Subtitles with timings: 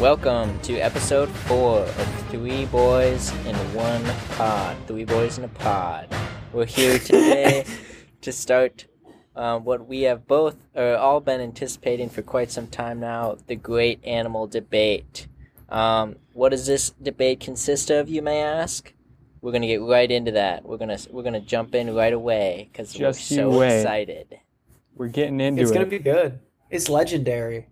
[0.00, 4.76] Welcome to episode four of Three Boys in One Pod.
[4.86, 6.14] Three Boys in a Pod.
[6.52, 7.64] We're here today
[8.20, 8.84] to start
[9.34, 13.56] um, what we have both or all been anticipating for quite some time now: the
[13.56, 15.28] great animal debate.
[15.70, 18.92] Um, what does this debate consist of, you may ask?
[19.40, 20.66] We're gonna get right into that.
[20.66, 23.78] We're gonna we're gonna jump in right away because we're Just you so wait.
[23.78, 24.40] excited.
[24.94, 25.62] We're getting into it.
[25.62, 25.74] It's it.
[25.74, 26.38] gonna be good.
[26.68, 27.68] It's legendary.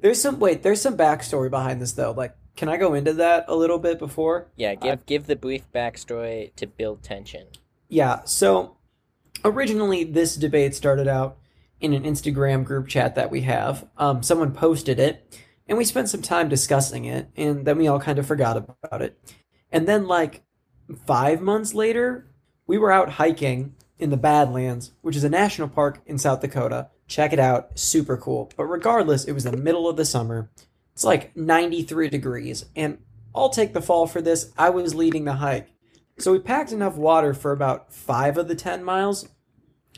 [0.00, 0.62] There's some wait.
[0.62, 2.12] There's some backstory behind this though.
[2.12, 4.48] Like, can I go into that a little bit before?
[4.56, 7.46] Yeah, give give the brief backstory to build tension.
[7.88, 8.24] Yeah.
[8.24, 8.76] So
[9.44, 11.38] originally, this debate started out
[11.80, 13.86] in an Instagram group chat that we have.
[13.98, 18.00] Um, someone posted it, and we spent some time discussing it, and then we all
[18.00, 19.18] kind of forgot about it.
[19.70, 20.42] And then, like
[21.06, 22.30] five months later,
[22.66, 26.88] we were out hiking in the Badlands, which is a national park in South Dakota.
[27.06, 28.50] Check it out, super cool.
[28.56, 30.50] But regardless, it was the middle of the summer.
[30.92, 32.98] It's like 93 degrees, and
[33.34, 34.52] I'll take the fall for this.
[34.56, 35.68] I was leading the hike.
[36.18, 39.28] So we packed enough water for about five of the 10 miles,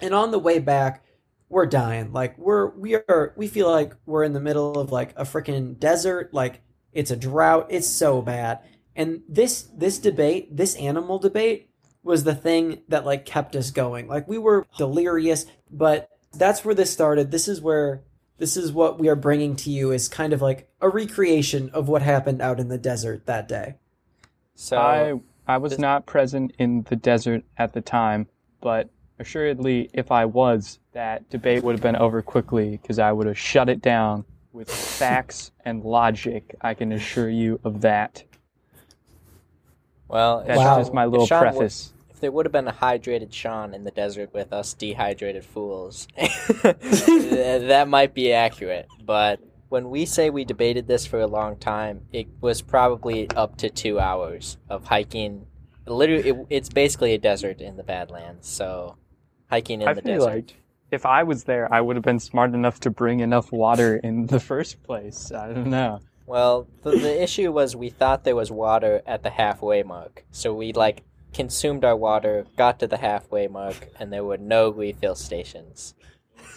[0.03, 1.05] and on the way back,
[1.49, 2.13] we're dying.
[2.13, 5.79] Like we're we are we feel like we're in the middle of like a freaking
[5.79, 6.35] desert.
[6.35, 6.61] Like
[6.93, 7.69] it's a drought.
[7.71, 8.61] It's so bad.
[8.95, 11.71] And this this debate, this animal debate,
[12.03, 14.09] was the thing that like kept us going.
[14.09, 17.31] Like we were delirious, but that's where this started.
[17.31, 18.03] This is where
[18.39, 21.89] this is what we are bringing to you is kind of like a recreation of
[21.89, 23.75] what happened out in the desert that day.
[24.55, 28.29] So I I was this- not present in the desert at the time,
[28.61, 33.27] but assuredly, if I was, that debate would have been over quickly because I would
[33.27, 36.55] have shut it down with facts and logic.
[36.61, 38.23] I can assure you of that.
[40.09, 40.79] well, That's Wow.
[40.79, 41.93] just my little If Sean preface.
[42.19, 46.09] If there would have been a hydrated Sean in the desert with us dehydrated fools,
[46.17, 48.89] that might be accurate.
[49.05, 49.39] But
[49.69, 53.71] when we say we debated this for a long time, it was probably up to
[53.71, 55.47] two hours of hiking.
[55.87, 58.49] Literally, it, it's basically a desert in the Badlands.
[58.49, 58.97] So,
[59.49, 60.29] hiking in I the feel desert.
[60.29, 60.57] like
[60.91, 64.27] if I was there, I would have been smart enough to bring enough water in
[64.27, 65.31] the first place.
[65.31, 66.01] I don't know.
[66.27, 70.25] Well, the, the issue was we thought there was water at the halfway mark.
[70.33, 74.71] So we like consumed our water, got to the halfway mark, and there were no
[74.71, 75.95] refill stations.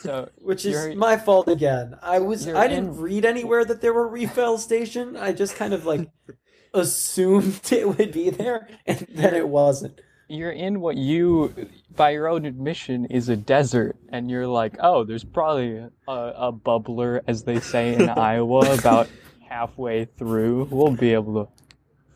[0.02, 1.96] So Which is my fault again.
[2.02, 5.16] I was I didn't in- read anywhere that there were refill station.
[5.18, 6.10] I just kind of like
[6.74, 10.00] assumed it would be there and then it wasn't.
[10.30, 11.54] you're in what you,
[11.96, 16.54] by your own admission, is a desert, and you're like, oh, there's probably a, a
[16.54, 19.10] bubbler, as they say in Iowa, about
[19.50, 20.70] halfway through.
[20.72, 21.52] We'll be able to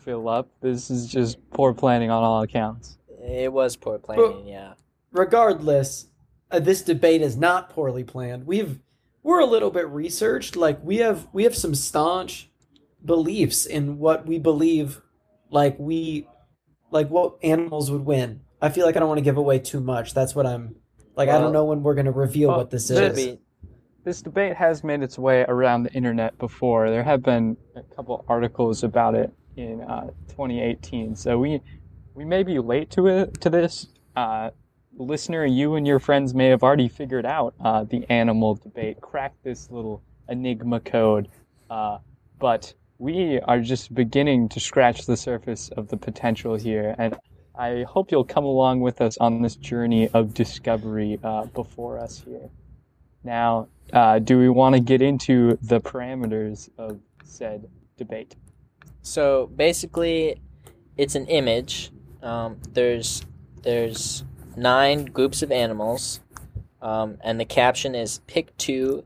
[0.05, 0.47] fill up.
[0.61, 2.97] This is just poor planning on all accounts.
[3.27, 4.73] It was poor planning, yeah.
[5.11, 6.05] Regardless,
[6.51, 8.45] uh, this debate is not poorly planned.
[8.45, 8.79] We've
[9.23, 10.55] we're a little bit researched.
[10.55, 12.49] Like we have we have some staunch
[13.03, 15.01] beliefs in what we believe
[15.49, 16.27] like we
[16.91, 18.41] like what animals would win.
[18.61, 20.13] I feel like I don't want to give away too much.
[20.13, 20.75] That's what I'm
[21.15, 23.25] like I don't know when we're going to reveal Well, what this should Should is.
[23.25, 23.39] be
[24.03, 26.91] This debate has made its way around the internet before.
[26.91, 31.61] There have been a couple articles about it in uh, 2018, so we
[32.13, 33.87] we may be late to it to this.
[34.15, 34.51] Uh,
[34.97, 39.43] listener, you and your friends may have already figured out uh, the animal debate, cracked
[39.43, 41.27] this little enigma code,
[41.69, 41.97] uh,
[42.39, 47.15] but we are just beginning to scratch the surface of the potential here, and
[47.57, 52.21] I hope you'll come along with us on this journey of discovery uh, before us
[52.25, 52.49] here.
[53.23, 57.67] Now, uh, do we want to get into the parameters of said
[57.97, 58.35] debate?
[59.05, 60.41] So basically,
[60.97, 61.91] it's an image.
[62.23, 63.23] Um, there's
[63.61, 64.23] there's
[64.57, 66.21] nine groups of animals,
[66.81, 69.05] um, and the caption is "Pick two,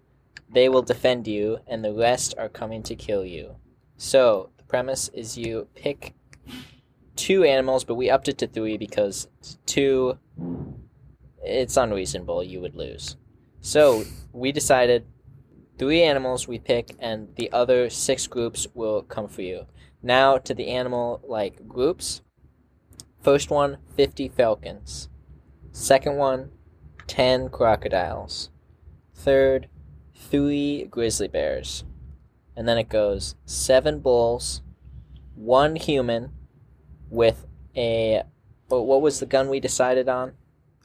[0.50, 3.58] they will defend you, and the rest are coming to kill you."
[3.98, 6.14] So the premise is you pick
[7.18, 9.28] two animals, but we upped it to three because
[9.66, 10.18] two,
[11.44, 12.42] it's unreasonable.
[12.42, 13.18] You would lose.
[13.60, 15.06] So we decided
[15.78, 19.66] three animals we pick, and the other six groups will come for you.
[20.02, 22.22] Now to the animal like groups.
[23.22, 25.10] First one, 50 falcons.
[25.72, 26.52] Second one,
[27.08, 28.50] 10 crocodiles.
[29.14, 29.68] Third,
[30.16, 31.84] 3 grizzly bears.
[32.56, 34.62] And then it goes 7 bulls,
[35.36, 36.32] 1 human
[37.10, 38.24] with a
[38.68, 40.34] what was the gun we decided on?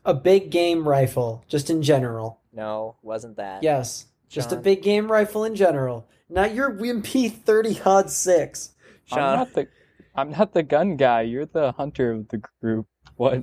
[0.04, 2.40] A big game rifle, just in general.
[2.52, 3.62] No, wasn't that.
[3.62, 6.08] Yes, just a big game rifle in general.
[6.28, 8.73] Not your Wimpy 30 aught 6.
[9.12, 9.68] I'm not the
[10.14, 11.22] I'm not the gun guy.
[11.22, 12.86] You're the hunter of the group.
[13.16, 13.42] What?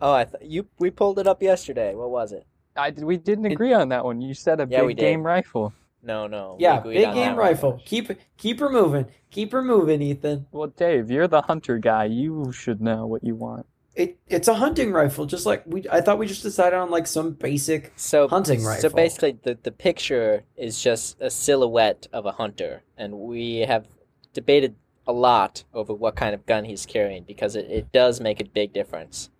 [0.00, 1.94] Oh, I th- you we pulled it up yesterday.
[1.94, 2.46] What was it?
[2.76, 4.20] I we didn't agree on that one.
[4.20, 5.72] You said a Yeah, big game rifle.
[6.02, 6.56] No, no.
[6.58, 7.80] Yeah, big game that rifle.
[7.84, 9.06] Keep keep her moving.
[9.30, 10.46] Keep her moving, Ethan.
[10.50, 12.06] Well, Dave, you're the hunter guy.
[12.06, 13.66] You should know what you want.
[13.94, 15.84] It it's a hunting rifle, just like we.
[15.90, 17.92] I thought we just decided on like some basic.
[17.96, 18.90] So Hunting rifle.
[18.90, 23.86] So basically, the the picture is just a silhouette of a hunter, and we have
[24.32, 24.76] debated
[25.06, 28.44] a lot over what kind of gun he's carrying because it, it does make a
[28.44, 29.30] big difference.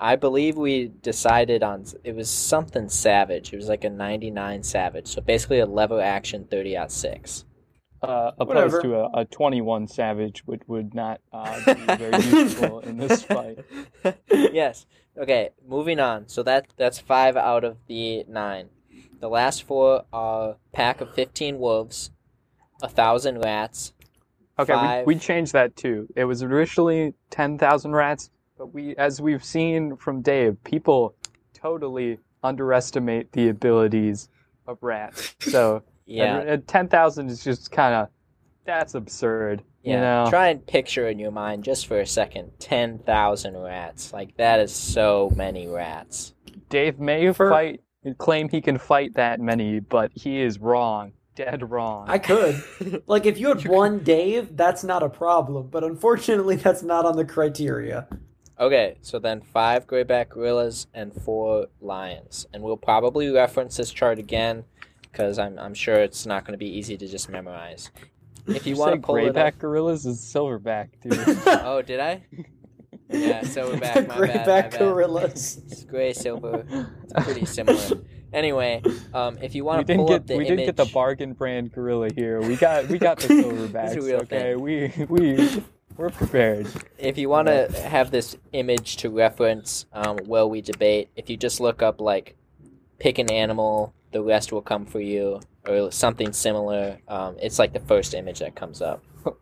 [0.00, 3.52] I believe we decided on it was something savage.
[3.52, 5.06] It was like a 99 savage.
[5.06, 7.44] So basically a lever action 30 aught 6.
[8.04, 8.66] Uh, Whatever.
[8.66, 13.22] opposed to a, a 21 Savage, which would not uh, be very useful in this
[13.22, 13.64] fight.
[14.30, 14.84] yes.
[15.16, 16.28] Okay, moving on.
[16.28, 18.68] So that that's 5 out of the 9.
[19.20, 22.10] The last 4 are pack of 15 wolves,
[22.82, 23.94] a 1000 rats,
[24.58, 25.06] Okay, Five.
[25.06, 26.06] we, we changed that too.
[26.14, 31.14] It was originally 10,000 rats, but we, as we've seen from Dave, people
[31.52, 34.28] totally underestimate the abilities
[34.66, 35.34] of rats.
[35.40, 36.36] So Yeah.
[36.38, 38.08] uh, 10,000 is just kind of,
[38.64, 39.62] that's absurd.
[39.82, 40.30] Yeah, You know?
[40.30, 44.12] try and picture in your mind just for a second 10,000 rats.
[44.12, 46.34] Like, that is so many rats.
[46.68, 47.80] Dave may For- fight,
[48.18, 51.12] claim he can fight that many, but he is wrong.
[51.34, 52.06] Dead wrong.
[52.08, 52.62] I could
[53.06, 55.68] like if you had one Dave, that's not a problem.
[55.68, 58.06] But unfortunately, that's not on the criteria.
[58.60, 62.46] Okay, so then five grayback gorillas and four lions.
[62.52, 64.64] And we'll probably reference this chart again
[65.10, 67.90] because I'm, I'm sure it's not going to be easy to just memorize.
[68.46, 69.34] If you Did want to pull it up.
[69.34, 71.18] grayback gorillas is silverback, dude.
[71.64, 72.22] Oh, did I?
[73.10, 74.78] Yeah, silverback, my bad, my Grayback bad.
[74.78, 75.60] gorillas.
[75.66, 76.64] It's gray, silver.
[77.04, 78.00] It's pretty similar.
[78.34, 78.82] Anyway,
[79.14, 80.76] um, if you we want to didn't pull get up the we image, didn't get
[80.76, 82.42] the bargain brand gorilla here.
[82.42, 83.96] We got we got the silverbacks.
[83.96, 85.62] real okay, we we
[85.96, 86.66] we're prepared.
[86.98, 91.36] if you want to have this image to reference um, while we debate, if you
[91.36, 92.36] just look up like
[92.98, 96.98] pick an animal, the rest will come for you, or something similar.
[97.06, 99.04] Um, it's like the first image that comes up.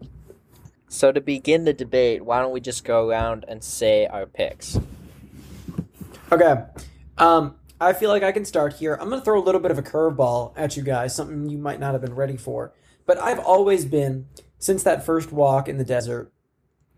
[0.89, 4.79] so to begin the debate, why don't we just go around and say our picks?
[6.31, 6.65] Okay.
[7.19, 8.95] Um, I feel like I can start here.
[8.95, 11.59] I'm going to throw a little bit of a curveball at you guys, something you
[11.59, 12.73] might not have been ready for.
[13.07, 16.33] But I've always been, since that first walk in the desert,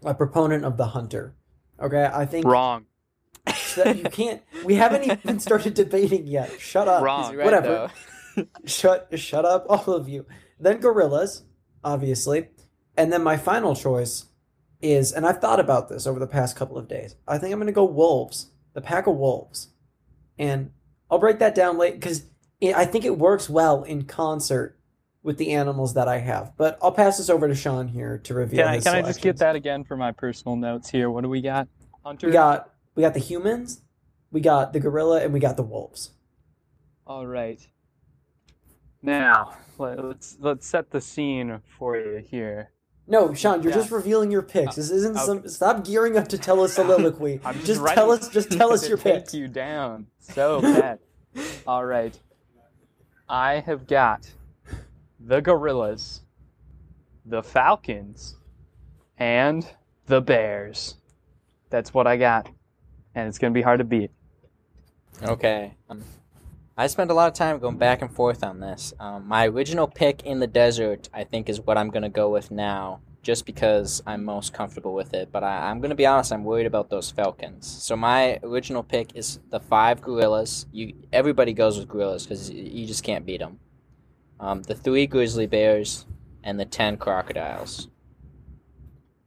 [0.04, 1.34] a proponent of the hunter.
[1.81, 2.84] Okay, I think Wrong.
[3.76, 4.42] that you can't.
[4.62, 6.60] We haven't even started debating yet.
[6.60, 7.02] Shut up.
[7.02, 7.31] Wrong.
[7.31, 7.90] He's right, Whatever.
[8.66, 10.26] Shut shut up, all of you.
[10.58, 11.44] Then gorillas,
[11.84, 12.48] obviously,
[12.96, 14.26] and then my final choice
[14.82, 17.14] is, and I've thought about this over the past couple of days.
[17.28, 19.69] I think I'm going to go wolves, the pack of wolves,
[20.38, 20.70] and
[21.10, 22.25] I'll break that down late because
[22.62, 24.78] I think it works well in concert
[25.22, 26.52] with the animals that I have.
[26.56, 28.64] But I'll pass this over to Sean here to reveal.
[28.64, 31.10] Can I can I just get that again for my personal notes here?
[31.10, 31.69] What do we got?
[32.04, 32.26] Hunter.
[32.26, 33.82] We got we got the humans,
[34.31, 36.10] we got the gorilla, and we got the wolves.
[37.06, 37.66] All right.
[39.02, 42.70] Now let's let's set the scene for you here.
[43.06, 43.78] No, Sean, you're Yeah.
[43.78, 44.76] just revealing your picks.
[44.76, 45.24] This isn't okay.
[45.26, 45.48] some.
[45.48, 47.40] Stop gearing up to tell a soliloquy.
[47.44, 48.28] I'm just, just tell us.
[48.28, 49.34] Just tell us to your take picks.
[49.34, 50.98] you down so bad.
[51.66, 52.18] All right.
[53.28, 54.30] I have got
[55.20, 56.22] the gorillas,
[57.26, 58.36] the falcons,
[59.18, 59.66] and
[60.06, 60.96] the bears.
[61.70, 62.48] That's what I got,
[63.14, 64.10] and it's gonna be hard to beat.
[65.22, 65.74] Okay.
[65.90, 66.02] Um,
[66.76, 68.92] I spent a lot of time going back and forth on this.
[68.98, 72.28] Um, my original pick in the desert, I think, is what I'm going to go
[72.30, 75.31] with now, just because I'm most comfortable with it.
[75.31, 77.64] But I, I'm going to be honest, I'm worried about those falcons.
[77.64, 80.66] So my original pick is the five gorillas.
[80.72, 83.60] You everybody goes with gorillas because you just can't beat them.
[84.40, 86.06] Um, the three grizzly bears
[86.43, 87.86] and the ten crocodiles.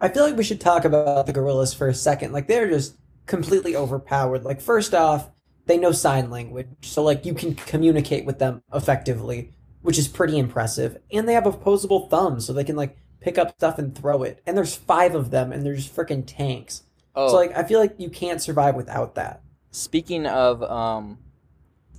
[0.01, 2.33] I feel like we should talk about the gorillas for a second.
[2.33, 4.43] Like they're just completely overpowered.
[4.43, 5.29] Like first off,
[5.67, 10.37] they know sign language, so like you can communicate with them effectively, which is pretty
[10.37, 10.97] impressive.
[11.11, 14.41] And they have opposable thumbs, so they can like pick up stuff and throw it.
[14.45, 16.83] And there's five of them, and they're just freaking tanks.
[17.15, 19.41] Oh, So like I feel like you can't survive without that.
[19.71, 21.19] Speaking of um,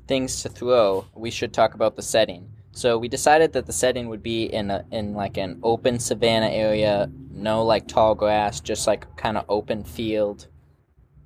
[0.07, 2.49] things to throw, we should talk about the setting.
[2.73, 6.49] So we decided that the setting would be in a, in like an open savanna
[6.49, 10.47] area, no like tall grass, just like kind of open field.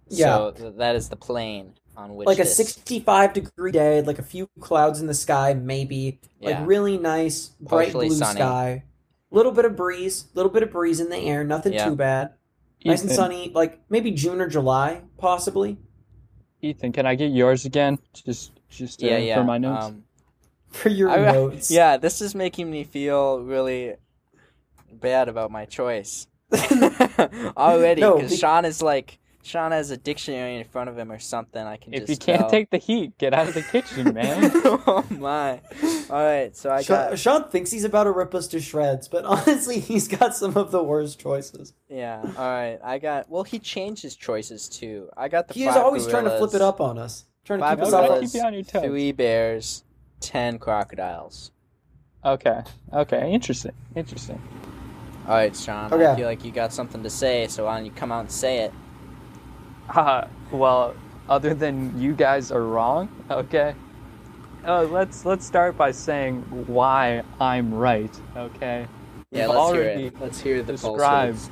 [0.08, 0.36] Yeah.
[0.36, 4.18] So th- that is the plane on which like a this- 65 degree day, like
[4.18, 6.20] a few clouds in the sky, maybe.
[6.40, 6.58] Yeah.
[6.60, 8.38] Like really nice, bright Partially blue sunny.
[8.40, 8.84] sky.
[9.30, 11.86] Little bit of breeze, little bit of breeze in the air, nothing Yeah.
[11.86, 12.34] too bad.
[12.84, 15.78] Nice and sunny, like maybe June or July, possibly.
[16.62, 17.98] Ethan, can I get yours again?
[18.12, 19.34] Just just uh, yeah, yeah.
[19.36, 19.84] for my notes.
[19.86, 20.04] Um,
[20.70, 21.70] For your I- notes.
[21.70, 23.94] yeah, this is making me feel really
[24.90, 26.26] bad about my choice
[27.56, 31.10] already No, because be- Sean is like Sean has a dictionary in front of him
[31.10, 32.50] or something, I can If just you can't tell.
[32.50, 34.50] take the heat, get out of the kitchen, man.
[34.54, 35.60] oh my!
[36.10, 39.08] All right, so I Sean, got Sean thinks he's about to rip us to shreds,
[39.08, 41.72] but honestly, he's got some of the worst choices.
[41.88, 42.20] yeah.
[42.22, 43.28] All right, I got.
[43.28, 45.08] Well, he changed his choices too.
[45.16, 45.54] I got the.
[45.54, 47.90] He is five always trying to flip it up on us, trying to keep us
[47.90, 47.94] gorillas.
[47.94, 48.02] all.
[48.08, 48.84] gorillas, Keep you on your toes.
[48.84, 49.84] three bears,
[50.20, 51.50] ten crocodiles.
[52.24, 52.60] okay,
[52.92, 54.40] okay, interesting, interesting.
[55.26, 55.92] All right, Sean.
[55.92, 56.06] Okay.
[56.06, 58.30] I feel like you got something to say, so why don't you come out and
[58.30, 58.72] say it?
[59.94, 60.94] Uh, well,
[61.28, 63.74] other than you guys are wrong, okay.
[64.64, 68.86] Uh, let's let's start by saying why I'm right, okay.
[69.32, 70.20] Yeah, We've let's hear it.
[70.20, 71.50] Let's hear the described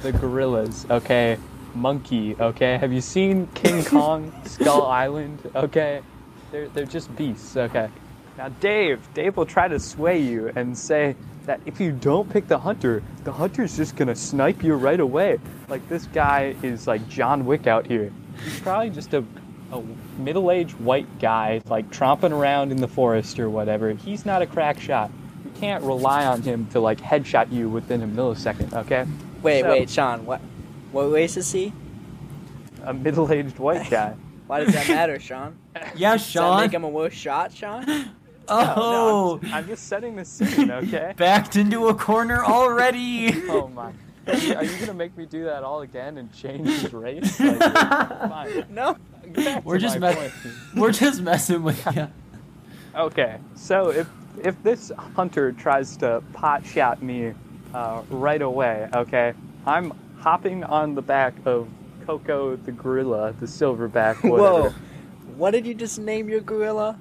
[0.00, 1.38] the gorillas, okay?
[1.74, 2.76] Monkey, okay?
[2.78, 5.38] Have you seen King Kong Skull Island?
[5.54, 6.02] Okay?
[6.50, 7.88] They're they're just beasts, okay?
[8.36, 12.46] Now Dave, Dave will try to sway you and say that if you don't pick
[12.48, 15.38] the hunter, the hunter's just gonna snipe you right away.
[15.68, 18.12] Like this guy is like John Wick out here.
[18.44, 19.24] He's probably just a
[19.72, 19.82] a
[20.18, 23.90] middle-aged white guy like tromping around in the forest or whatever.
[23.92, 25.10] He's not a crack shot.
[25.46, 29.06] You can't rely on him to like headshot you within a millisecond, okay?
[29.42, 30.26] Wait, So- wait, Sean.
[30.26, 30.42] What?
[30.92, 31.72] What race is he?
[32.84, 34.14] A middle-aged white guy.
[34.46, 35.56] Why does that matter, Sean?
[35.96, 36.18] Yeah, Sean.
[36.18, 37.86] Does that make him a worse shot, Sean?
[38.52, 41.14] Oh, No, I'm, I'm just setting the scene, okay?
[41.16, 43.32] backed into a corner already.
[43.48, 43.92] Oh my.
[44.26, 47.40] Are you, are you gonna make me do that all again and change his race?
[47.40, 48.66] Like, fine.
[48.70, 48.96] no.
[49.64, 50.32] We're just my me- point.
[50.76, 52.06] We're just messing with you.
[52.94, 54.06] Okay, so if
[54.44, 57.32] if this hunter tries to pot shot me
[57.74, 59.32] uh, right away, okay,
[59.66, 61.68] I'm hopping on the back of
[62.06, 64.70] Coco the gorilla, the silverback, Whoa.
[65.36, 66.96] What did you just name your gorilla?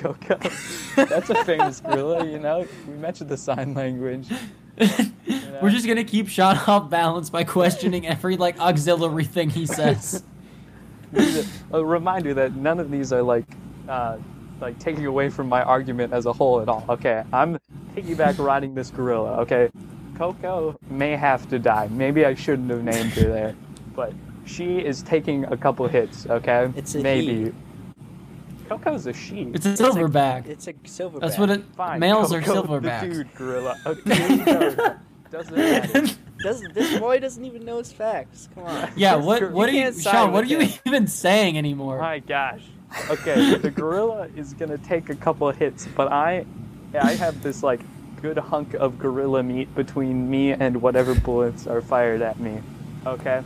[0.00, 0.36] Coco.
[0.96, 2.66] That's a famous gorilla, you know.
[2.88, 4.28] We mentioned the sign language.
[5.62, 10.24] We're just gonna keep Sean off balance by questioning every like auxiliary thing he says.
[11.72, 13.44] a reminder that none of these are like
[13.88, 14.16] uh,
[14.60, 16.84] like taking away from my argument as a whole at all.
[16.88, 17.58] Okay, I'm
[17.94, 19.36] piggyback riding this gorilla.
[19.40, 19.68] Okay,
[20.16, 21.88] Coco may have to die.
[21.88, 23.54] Maybe I shouldn't have named her there,
[23.94, 24.14] but
[24.46, 26.26] she is taking a couple hits.
[26.26, 27.44] Okay, It's a maybe.
[27.46, 27.52] he.
[28.70, 29.50] Coco's a she.
[29.52, 30.46] It's a silverback.
[30.46, 31.20] It's a silverback.
[31.20, 31.64] That's what it.
[31.76, 31.98] Fine.
[31.98, 33.12] Males are Coco the silverbacks.
[33.12, 33.76] dude gorilla.
[33.86, 34.96] Okay,
[35.30, 36.06] doesn't matter.
[36.42, 38.48] Doesn't this boy doesn't even know his facts?
[38.54, 38.90] Come on.
[38.96, 40.32] Yeah, This what gor- what are you you, can't side Sean?
[40.32, 40.78] What are you him.
[40.86, 41.98] even saying anymore?
[41.98, 42.62] My gosh.
[43.10, 46.46] Okay, the gorilla is gonna take a couple of hits, but I,
[46.98, 47.80] I have this like
[48.22, 52.62] good hunk of gorilla meat between me and whatever bullets are fired at me.
[53.04, 53.42] Okay.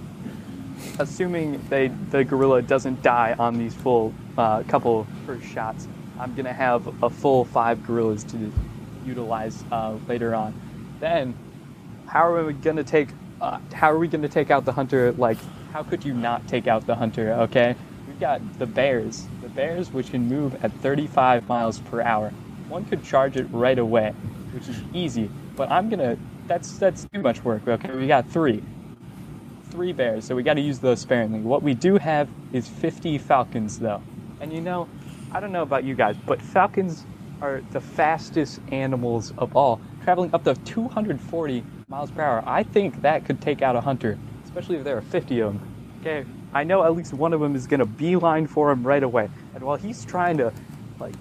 [0.99, 5.89] Assuming they the gorilla doesn't die on these full uh, couple first shots,
[6.19, 8.53] I'm gonna have a full five gorillas to
[9.05, 10.55] utilize uh, later on.
[11.01, 11.35] Then,
[12.07, 13.09] how are we gonna take?
[13.41, 15.13] Uh, how are we gonna take out the hunter?
[15.13, 15.39] Like,
[15.73, 17.33] how could you not take out the hunter?
[17.33, 17.75] Okay,
[18.07, 19.27] we've got the bears.
[19.43, 22.31] The bears, which can move at 35 miles per hour.
[22.69, 24.15] One could charge it right away,
[24.53, 25.29] which is easy.
[25.57, 26.17] But I'm gonna.
[26.47, 27.67] That's that's too much work.
[27.67, 28.63] Okay, we got three.
[29.75, 31.41] Three bears, so we got to use those sparingly.
[31.41, 34.01] What we do have is 50 falcons, though.
[34.41, 34.89] And you know,
[35.33, 37.05] I don't know about you guys, but falcons
[37.43, 42.45] are the fastest animals of all, traveling up to 240 miles per hour.
[42.47, 45.69] I think that could take out a hunter, especially if there are 50 of them.
[46.03, 49.29] Okay, I know at least one of them is gonna beeline for him right away.
[49.57, 50.53] And while he's trying to,
[51.01, 51.15] like,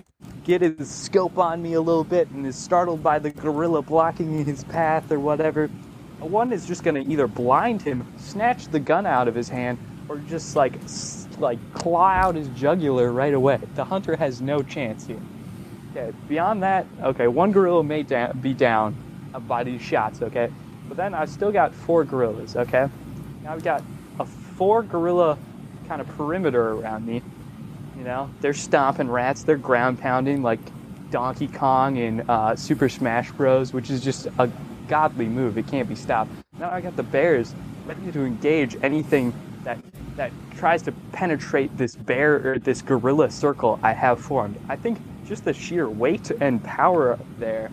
[0.44, 4.46] get his scope on me a little bit and is startled by the gorilla blocking
[4.46, 5.72] his path or whatever,
[6.26, 9.78] one is just gonna either blind him, snatch the gun out of his hand,
[10.10, 10.74] or just like
[11.40, 13.60] like claw out his jugular right away.
[13.76, 15.22] The hunter has no chance here.
[15.92, 18.96] Okay, beyond that, okay, one gorilla may da- be down
[19.48, 20.52] by these shots, okay?
[20.88, 22.88] But then I've still got four gorillas, okay?
[23.44, 23.84] Now I've got
[24.20, 25.38] a four gorilla
[25.88, 27.22] kind of perimeter around me.
[27.98, 30.60] You know, they're stomping rats, they're ground pounding like
[31.12, 34.50] Donkey Kong in uh, Super Smash Bros., which is just a
[34.94, 35.58] godly move.
[35.58, 36.30] It can't be stopped.
[36.60, 37.56] Now I got the bears
[37.88, 39.34] ready to engage anything
[39.64, 39.80] that
[40.18, 44.56] that tries to penetrate this bear or this gorilla circle I have formed.
[44.70, 47.72] I think just the sheer weight and power there,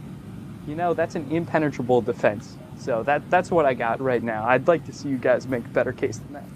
[0.66, 2.56] you know, that's an impenetrable defense.
[2.78, 4.48] So that that's what I got right now.
[4.48, 6.48] I'd like to see you guys make a better case than that.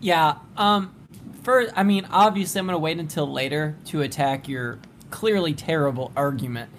[0.00, 0.38] Yeah.
[0.56, 0.96] Um.
[1.44, 4.80] First, I mean, obviously, I'm gonna wait until later to attack your
[5.12, 6.72] clearly terrible argument.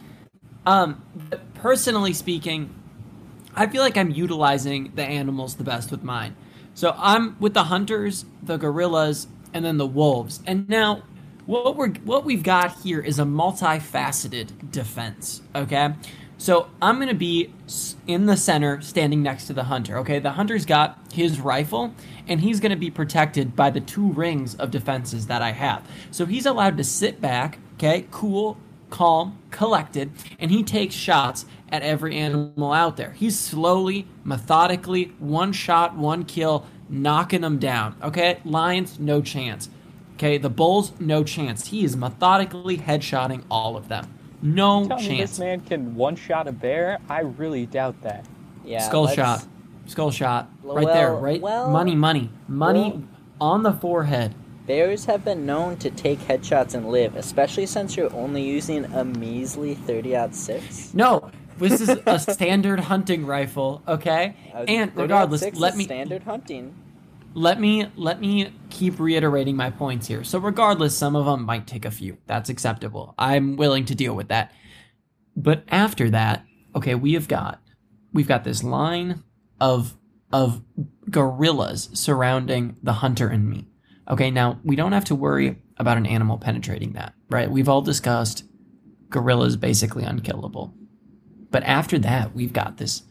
[0.65, 1.01] Um.
[1.29, 2.76] But personally speaking,
[3.57, 6.35] I feel like I'm utilizing the animals the best with mine.
[6.75, 10.41] So I'm with the hunters, the gorillas, and then the wolves.
[10.45, 11.01] And now,
[11.47, 15.41] what we're what we've got here is a multifaceted defense.
[15.55, 15.93] Okay,
[16.37, 17.51] So I'm gonna be
[18.05, 19.97] in the center, standing next to the hunter.
[19.97, 21.95] Okay, the hunter's got his rifle,
[22.27, 25.83] and he's gonna be protected by the two rings of defenses that I have.
[26.11, 28.57] So he's allowed to sit back, okay, cool,
[28.89, 33.11] calm, collected, and he takes shots at every animal out there.
[33.11, 37.95] He's slowly, methodically, one shot, one kill, knocking them down.
[38.01, 39.69] Okay, lions, no chance.
[40.15, 41.67] Okay, the bulls, no chance.
[41.67, 44.13] He is methodically headshotting all of them.
[44.41, 45.31] No Tell chance.
[45.31, 46.99] this man can one shot a bear?
[47.09, 48.25] I really doubt that.
[48.65, 48.79] Yeah.
[48.79, 49.45] Skull let's- shot.
[49.87, 50.49] Skull shot.
[50.63, 51.41] Right there, right?
[51.41, 52.29] well- money, money.
[52.47, 53.03] Money well-
[53.39, 54.35] on the forehead.
[54.67, 59.05] Bears have been known to take headshots and live, especially since you're only using a
[59.05, 60.93] measly 30 6.
[60.93, 64.35] No, this is a standard hunting rifle, okay?
[64.67, 66.75] And regardless, let me standard hunting.
[67.33, 70.23] let me let me keep reiterating my points here.
[70.25, 72.17] So regardless, some of them might take a few.
[72.25, 73.15] That's acceptable.
[73.17, 74.51] I'm willing to deal with that.
[75.35, 76.45] But after that,
[76.75, 77.61] okay, we have got
[78.11, 79.23] we've got this line
[79.61, 79.95] of
[80.33, 80.61] of
[81.09, 83.67] gorillas surrounding the hunter and me.
[84.09, 87.49] Okay, now we don't have to worry about an animal penetrating that, right?
[87.49, 88.43] We've all discussed
[89.09, 90.73] gorillas basically unkillable.
[91.49, 93.03] But after that, we've got this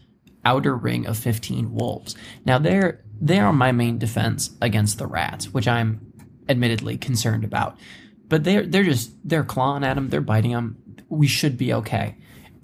[0.44, 2.14] outer ring of 15 wolves.
[2.44, 6.12] Now they're they are my main defense against the rats, which I'm
[6.48, 7.78] admittedly concerned about.
[8.28, 10.82] But they're they're just they're clawing at them, they're biting them.
[11.08, 12.16] We should be okay.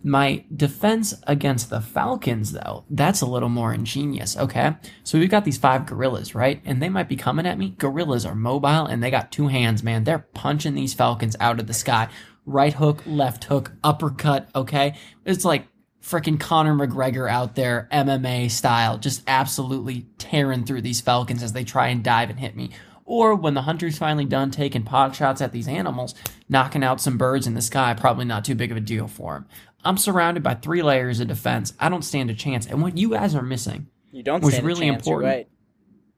[0.05, 4.37] My defense against the falcons, though, that's a little more ingenious.
[4.37, 6.61] Okay, so we've got these five gorillas, right?
[6.65, 7.71] And they might be coming at me.
[7.79, 10.05] Gorillas are mobile and they got two hands, man.
[10.05, 12.09] They're punching these falcons out of the sky.
[12.45, 14.49] Right hook, left hook, uppercut.
[14.55, 15.69] Okay, it's like
[16.03, 21.65] freaking Conor McGregor out there, MMA style, just absolutely tearing through these falcons as they
[21.65, 22.71] try and dive and hit me.
[23.13, 26.15] Or when the hunter's finally done taking pot shots at these animals,
[26.49, 29.37] knocking out some birds in the sky, probably not too big of a deal for
[29.37, 29.47] him.
[29.85, 31.75] I'm surrounded by three layers of defense.
[31.79, 32.65] I don't stand a chance.
[32.67, 35.31] And what you guys are missing, You don't Was stand a really chance, important.
[35.31, 35.49] right.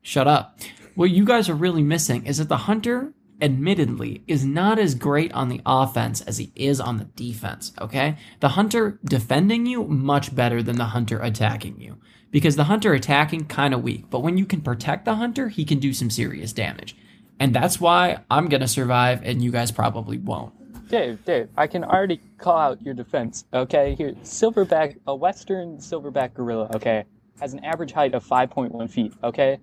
[0.02, 0.60] shut up.
[0.94, 5.32] What you guys are really missing is that the hunter, admittedly, is not as great
[5.32, 8.18] on the offense as he is on the defense, okay?
[8.38, 11.96] The hunter defending you, much better than the hunter attacking you.
[12.34, 14.10] Because the hunter attacking, kind of weak.
[14.10, 16.96] But when you can protect the hunter, he can do some serious damage.
[17.38, 20.52] And that's why I'm gonna survive and you guys probably won't.
[20.88, 23.44] Dave, Dave, I can already call out your defense.
[23.54, 26.68] Okay, here, silverback, a western silverback gorilla.
[26.74, 27.04] Okay,
[27.38, 29.12] has an average height of 5.1 feet.
[29.22, 29.60] Okay,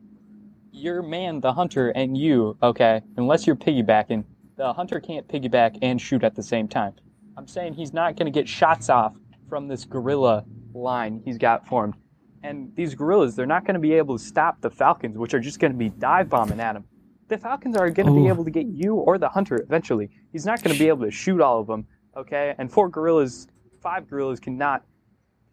[0.71, 2.55] your man, the hunter, and you.
[2.63, 4.23] Okay, unless you're piggybacking,
[4.55, 6.93] the hunter can't piggyback and shoot at the same time.
[7.35, 9.13] I'm saying he's not going to get shots off
[9.49, 11.95] from this gorilla line he's got formed.
[12.43, 15.39] And these gorillas, they're not going to be able to stop the falcons, which are
[15.39, 16.85] just going to be dive bombing at him.
[17.27, 20.09] The falcons are going to be able to get you or the hunter eventually.
[20.31, 22.55] He's not going to be able to shoot all of them, okay?
[22.57, 23.47] And four gorillas,
[23.81, 24.83] five gorillas cannot,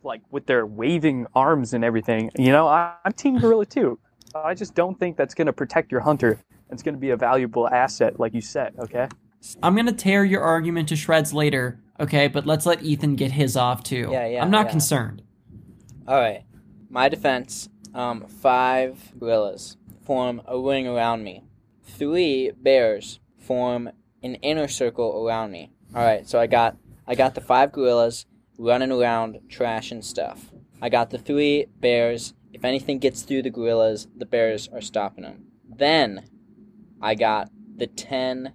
[0.02, 2.30] like, with their waving arms and everything.
[2.36, 3.98] You know, I, I'm Team Gorilla too.
[4.34, 6.40] I just don't think that's going to protect your hunter.
[6.70, 9.08] It's going to be a valuable asset, like you said, okay?
[9.62, 12.28] I'm gonna tear your argument to shreds later, okay?
[12.28, 14.08] But let's let Ethan get his off too.
[14.10, 14.70] Yeah, yeah, I'm not yeah.
[14.72, 15.22] concerned.
[16.06, 16.42] All right.
[16.90, 21.44] My defense um, five gorillas form a ring around me,
[21.82, 23.90] three bears form
[24.22, 25.72] an inner circle around me.
[25.94, 28.26] All right, so I got I got the five gorillas
[28.58, 30.50] running around trash and stuff.
[30.80, 32.34] I got the three bears.
[32.52, 35.46] If anything gets through the gorillas, the bears are stopping them.
[35.68, 36.24] Then
[37.00, 38.52] I got the ten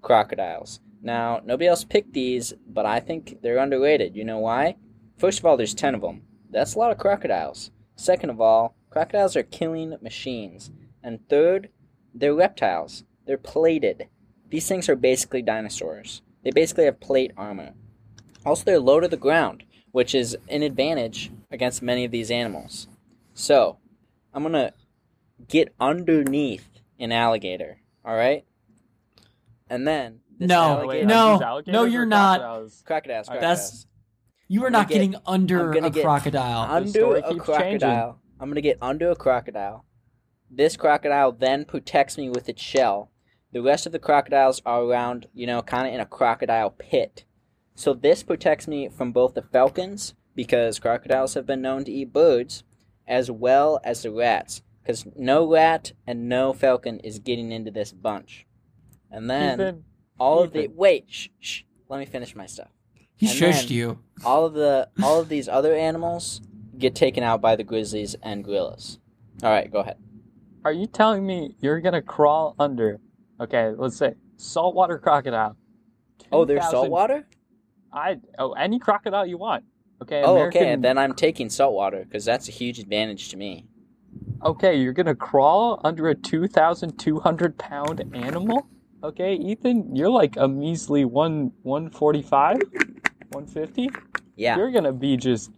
[0.00, 0.80] crocodiles.
[1.02, 4.14] Now, nobody else picked these, but I think they're underrated.
[4.14, 4.76] You know why?
[5.18, 6.22] First of all, there's 10 of them.
[6.52, 7.70] That's a lot of crocodiles.
[7.96, 10.70] Second of all, crocodiles are killing machines.
[11.02, 11.70] And third,
[12.14, 13.04] they're reptiles.
[13.26, 14.08] They're plated.
[14.48, 16.22] These things are basically dinosaurs.
[16.44, 17.72] They basically have plate armor.
[18.44, 22.88] Also, they're low to the ground, which is an advantage against many of these animals.
[23.34, 23.78] So,
[24.34, 24.72] I'm gonna
[25.48, 28.44] get underneath an alligator, alright?
[29.70, 30.20] And then.
[30.38, 32.40] this No, alligator- no, no, you're not.
[32.40, 32.82] crocodiles?
[32.84, 33.58] Crocodiles, crocodiles.
[33.60, 33.86] That's
[34.52, 36.70] you are not get- getting under a get crocodile.
[36.70, 37.58] under a keeps crocodile.
[37.58, 37.88] changing.
[37.88, 39.86] I'm gonna get under a crocodile.
[40.50, 43.10] This crocodile then protects me with its shell.
[43.52, 47.24] The rest of the crocodiles are around, you know, kind of in a crocodile pit.
[47.74, 52.12] So this protects me from both the falcons, because crocodiles have been known to eat
[52.12, 52.62] birds,
[53.06, 54.60] as well as the rats.
[54.82, 58.46] Because no rat and no falcon is getting into this bunch.
[59.10, 59.84] And then Ethan,
[60.18, 62.68] all of the wait, shh, shh, let me finish my stuff
[63.22, 64.00] he and shushed you.
[64.24, 66.40] all of the all of these other animals
[66.76, 68.98] get taken out by the grizzlies and gorillas.
[69.44, 69.96] All right, go ahead.
[70.64, 72.98] Are you telling me you're gonna crawl under?
[73.40, 75.56] Okay, let's say saltwater crocodile.
[76.32, 77.26] Oh, there's 2,000 saltwater.
[77.92, 79.62] I oh any crocodile you want.
[80.02, 80.22] Okay.
[80.24, 80.58] Oh, okay.
[80.58, 83.66] American- Then I'm taking saltwater because that's a huge advantage to me.
[84.44, 88.66] Okay, you're gonna crawl under a 2,200 pound animal?
[89.04, 92.60] Okay, Ethan, you're like a measly one 145,
[93.34, 93.90] 150.
[94.36, 94.56] Yeah.
[94.56, 95.50] You're gonna be just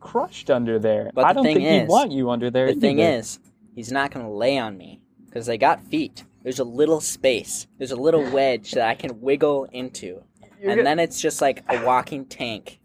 [0.00, 1.10] crushed under there.
[1.14, 2.72] But I the don't thing think he'd is- want you under there.
[2.72, 3.38] The thing is,
[3.74, 6.24] he's not going to lay on me because I got feet.
[6.44, 7.66] There's a little space.
[7.78, 10.22] There's a little wedge that I can wiggle into, You're
[10.60, 12.78] and gonna- then it's just like a walking tank.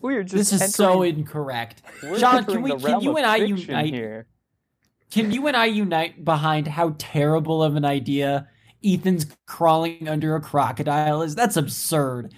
[0.00, 1.82] we're just This is so incorrect.
[2.02, 4.26] we're John, can we can you and I unite here.
[5.12, 8.48] Can you and I unite behind how terrible of an idea
[8.84, 11.34] Ethan's crawling under a crocodile is?
[11.36, 12.34] That's absurd.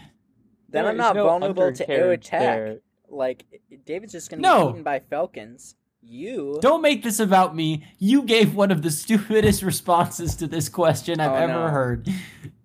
[0.75, 2.41] Then I'm not no vulnerable to air attack.
[2.41, 2.79] there.
[3.09, 3.45] Like
[3.87, 4.65] David's just going to No.
[4.67, 5.77] get eaten by falcons.
[6.03, 7.87] You Don't make this about me.
[7.99, 11.69] You gave one of the stupidest responses to this question I've Oh, ever no.
[11.69, 12.09] heard.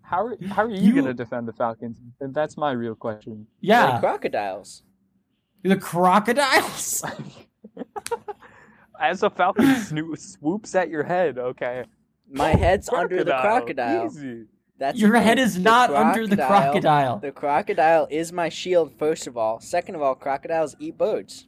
[0.02, 2.00] How are, how are you, You- gonna defend the Falcons?
[2.20, 3.46] And That's my real question.
[3.62, 4.84] They're Yeah, crocodiles.
[5.64, 7.04] the crocodiles.
[9.00, 11.86] As a Falcon snoo- swoops at your head, okay.
[12.30, 14.08] My head's under the crocodile.
[14.08, 14.46] Easy.
[14.80, 17.20] That's Your head is The not under the crocodile.
[17.20, 18.94] The crocodile is my shield.
[18.98, 21.46] First of all, second of all, crocodiles eat birds.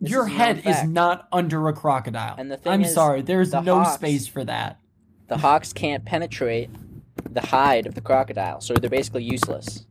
[0.00, 2.36] This Your is head is not under a crocodile.
[2.38, 4.78] And the thing I'm is, sorry, there's the no hawks- space for that.
[5.26, 6.70] The hawks can't penetrate
[7.28, 9.84] the hide of the crocodile, so they're basically useless.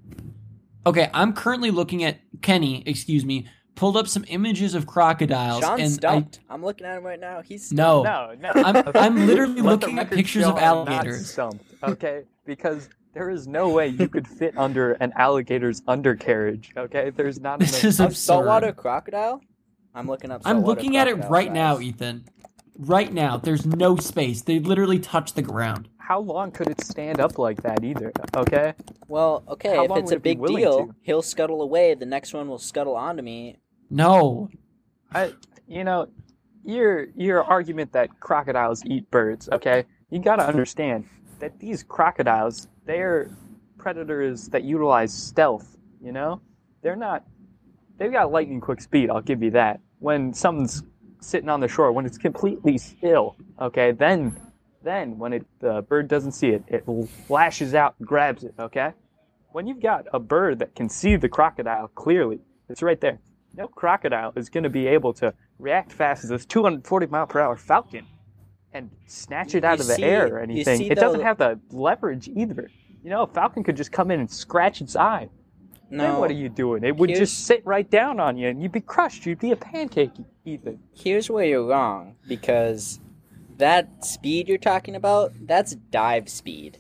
[0.86, 5.82] Okay, I'm currently looking at Kenny, excuse me, pulled up some images of crocodiles Sean's
[5.82, 6.40] and stumped.
[6.50, 7.42] I'm looking at him right now.
[7.42, 8.50] He's I no, No, no.
[8.64, 11.30] I'm- I'm literally looking at pictures of I'm not alligators.
[11.30, 12.24] stumped, okay?
[12.46, 17.10] Because there is no way you could fit under an alligator's undercarriage, okay?
[17.10, 17.84] There's not This enough.
[17.86, 18.16] is a absurd.
[18.18, 19.42] saltwater crocodile.
[19.96, 20.42] I'm looking up.
[20.46, 21.80] I'm looking at it crocodile right now.
[21.80, 22.26] Ethan.
[22.80, 24.44] Right now, there's no space.
[24.44, 25.90] They literally touch the ground.
[25.98, 28.74] How long could it stand up like that either, okay?
[29.08, 30.96] Well, okay, How if it's a big willing deal, to?
[31.02, 31.96] he'll scuttle away.
[31.96, 33.58] The next one will scuttle onto me.
[33.90, 34.50] No.
[35.12, 35.34] I,
[35.68, 36.08] you know,
[36.64, 39.86] your your argument that crocodiles eat birds, okay?
[40.12, 41.06] You gotta understand
[41.40, 43.30] that these crocodiles, they're
[43.78, 45.78] predators that utilize stealth.
[46.02, 46.42] You know,
[46.82, 47.24] they're not.
[47.98, 49.10] They've got lightning quick speed.
[49.10, 49.80] I'll give you that.
[50.00, 50.84] When something's
[51.20, 54.40] sitting on the shore, when it's completely still, okay, then
[54.84, 56.86] then when it the bird doesn't see it, it
[57.30, 58.54] lashes out and grabs it.
[58.60, 58.94] Okay.
[59.52, 63.20] When you've got a bird that can see the crocodile clearly, it's right there
[63.58, 67.42] no crocodile is going to be able to react fast as this 240 mile per
[67.42, 68.06] hour falcon
[68.78, 70.78] and snatch it out You of the see- air or anything.
[70.78, 72.70] see It doesn't have the leverage either.
[73.04, 75.30] You know, a falcon could just come in and scratch its eye.
[75.90, 76.84] Then No, what are you doing?
[76.84, 79.26] It would just sit right down on you and you'd be crushed.
[79.26, 80.12] You'd be a pancake,
[80.46, 80.80] Ethan.
[80.94, 83.00] here's where you're wrong because
[83.58, 86.78] that speed you're talking about, that's dive speed.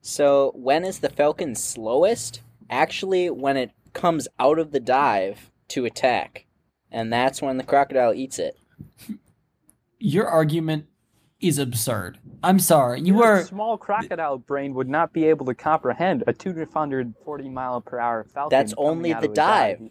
[0.00, 2.42] So when is the falcon slowest?
[2.70, 6.46] Actually, when it comes out of the dive to attack,
[6.90, 8.56] and that's when the crocodile eats it.
[9.98, 10.86] Your argument
[11.40, 12.18] is absurd.
[12.42, 13.00] I'm sorry.
[13.00, 17.80] You Your are small crocodile brain would not be able to comprehend a 240 mile
[17.80, 18.56] per hour falcon.
[18.56, 19.78] That's only out the of a dive.
[19.78, 19.90] dive.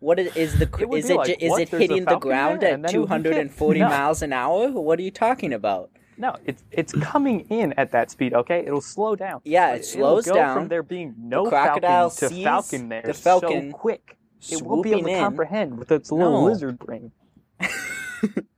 [0.00, 2.60] What is, is the It would is be it like, is it hitting the ground
[2.60, 2.68] there?
[2.70, 3.22] at And then it would hit.
[3.24, 3.88] 240 No.
[3.88, 4.70] miles an hour?
[4.70, 5.90] What are you talking about?
[6.16, 8.34] No, it's it's coming in at that speed.
[8.34, 9.40] Okay, it'll slow down.
[9.44, 10.56] Yeah, But it slows it'll go down.
[10.58, 14.16] from there being no crocodile falcon to falcon there the falcon so quick.
[14.50, 15.24] It won't be able swooping to in.
[15.24, 16.44] comprehend with its little No.
[16.44, 17.10] lizard brain.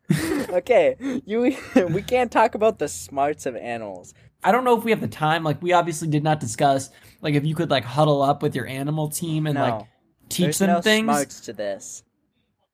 [0.50, 1.56] okay, you
[1.90, 4.14] we can't talk about the smarts of animals.
[4.44, 5.42] I don't know if we have the time.
[5.42, 6.90] Like we obviously did not discuss
[7.22, 9.86] like if you could like huddle up with your animal team and no, like
[10.28, 11.04] teach there's them no things.
[11.04, 12.02] smarts to this.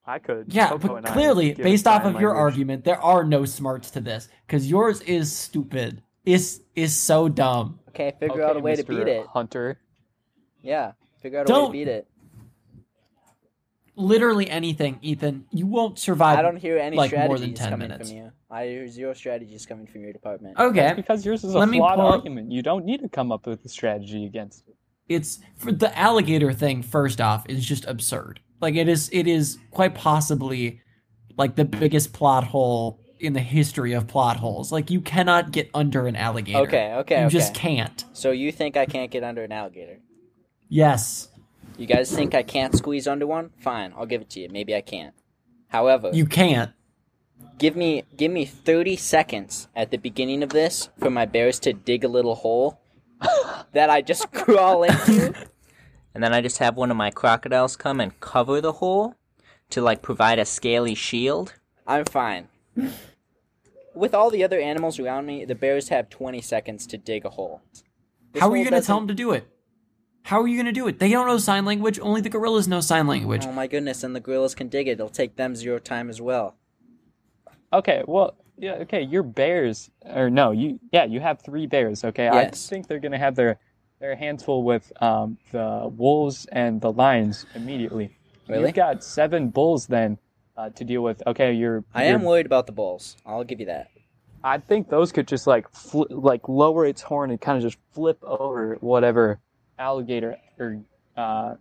[0.05, 0.53] I could.
[0.53, 4.01] Yeah, Coco but clearly, based off sign of your argument, there are no smarts to
[4.01, 6.03] this because yours is stupid.
[6.25, 7.79] Is is so dumb.
[7.90, 9.27] Okay, figure Okay, out a way to beat it.
[9.29, 9.79] Hunter.
[10.61, 12.07] Yeah, figure out a way Don't- to beat it.
[13.95, 15.45] Literally anything, Ethan.
[15.51, 16.39] You won't survive.
[16.39, 18.09] I don't hear any like, more strategies than 10 coming minutes.
[18.09, 18.33] from you.
[18.51, 20.57] I hear zero strategies coming from your department.
[20.57, 22.51] That's Okay, because yours is a Let me flawed pull argument.
[22.53, 24.77] You don't need to come up with a strategy against it.
[25.09, 26.83] it's for the alligator thing.
[26.83, 28.41] First off, is just absurd.
[28.61, 29.11] Like it is.
[29.13, 30.81] It is quite possibly
[31.37, 34.73] like the biggest plot hole in the history of plot holes.
[34.73, 36.59] Like you cannot get under an alligator.
[36.61, 37.33] Okay, okay, You okay.
[37.33, 38.05] just can't.
[38.15, 39.99] So you think I can't get under an alligator?
[40.69, 41.29] Yes,
[41.79, 43.51] You guys think I can't squeeze under one?
[43.59, 44.49] Fine, I'll give it to you.
[44.51, 45.15] Maybe I can't.
[45.69, 46.73] However, you can't.
[47.59, 51.73] give me give me 30 seconds at the beginning of this for my bears to
[51.73, 52.81] dig a little hole
[53.73, 55.35] that I just crawl into.
[56.15, 59.15] And then I just have one of my crocodiles come and cover the hole
[59.71, 61.55] to like provide a scaly shield.
[61.87, 62.49] I'm fine.
[63.95, 67.31] With all the other animals around me, the bears have 20 seconds to dig a
[67.31, 67.63] hole.
[68.33, 69.49] This How are you going to tell doesn't- them to do it?
[70.25, 70.99] How are you going to do it?
[70.99, 71.99] They don't know sign language.
[72.01, 73.45] Only the gorillas know sign language.
[73.47, 74.93] Oh my goodness, and the gorillas can dig it.
[74.93, 76.57] It'll take them zero time as well.
[77.73, 82.05] Okay, well, yeah, okay, your bears, or no, you, yeah, you have three bears.
[82.05, 82.67] Okay, Yes.
[82.67, 83.59] I think they're gonna have their
[83.99, 88.17] their hands full with um, the wolves and the lions immediately.
[88.49, 88.67] Really?
[88.67, 90.19] You've got seven bulls then
[90.57, 91.23] uh, to deal with.
[91.27, 91.85] Okay, you're.
[91.95, 93.17] I you're- am worried about the bulls.
[93.25, 93.89] I'll give you that.
[94.45, 97.79] I think those could just like fl- like lower its horn and kind of just
[97.93, 99.41] flip over whatever
[99.83, 100.81] alligator or
[101.16, 101.55] uh,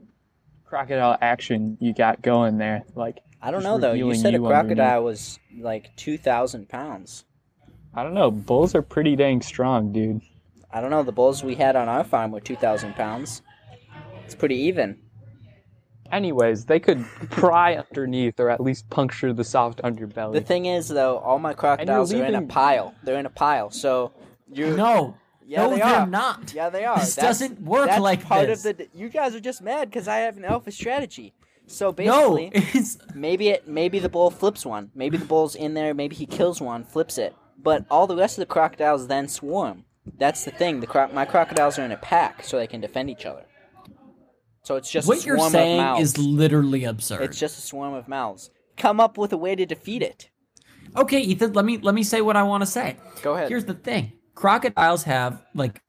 [0.63, 2.83] crocodile action you got going there.
[2.95, 3.93] Like I don't know though.
[3.93, 4.77] You revealing said a you underneath.
[4.77, 7.25] crocodile was like two thousand pounds.
[7.93, 10.21] I don't know, bulls are pretty dang strong, dude.
[10.71, 11.03] I don't know.
[11.03, 13.41] The bulls we had on our farm were two thousand pounds.
[14.25, 14.99] It's pretty even.
[16.11, 20.33] Anyways, they could pry underneath or at least puncture the soft underbelly.
[20.33, 22.93] The thing is, though, all my crocodiles are in a pile.
[23.03, 23.71] They're in a pile.
[23.71, 24.11] So
[24.51, 25.15] you No.
[25.45, 26.07] Yeah, no, they they're are.
[26.07, 26.53] not.
[26.53, 26.99] Yeah, they are.
[26.99, 28.65] This That's- doesn't work that's like part this.
[28.65, 28.87] of the.
[28.93, 31.33] You guys are just mad because I have an alpha strategy.
[31.67, 34.91] So No, basically, it's maybe it, maybe the bull flips one.
[34.95, 35.93] Maybe the bull's in there.
[35.93, 37.35] Maybe he kills one, flips it.
[37.57, 39.85] But all the rest of the crocodiles then swarm.
[40.17, 40.79] That's the thing.
[40.79, 43.45] The cro- my crocodiles are in a pack, so they can defend each other.
[44.63, 46.01] So it's just a what you're saying mouths.
[46.01, 47.21] is literally absurd.
[47.21, 48.49] It's just a swarm of mouths.
[48.77, 50.29] Come up with a way to defeat it.
[50.95, 52.97] Okay, Ethan, let me let me say what I want to say.
[53.21, 53.47] Go ahead.
[53.49, 54.13] Here's the thing.
[54.35, 55.81] Crocodiles have like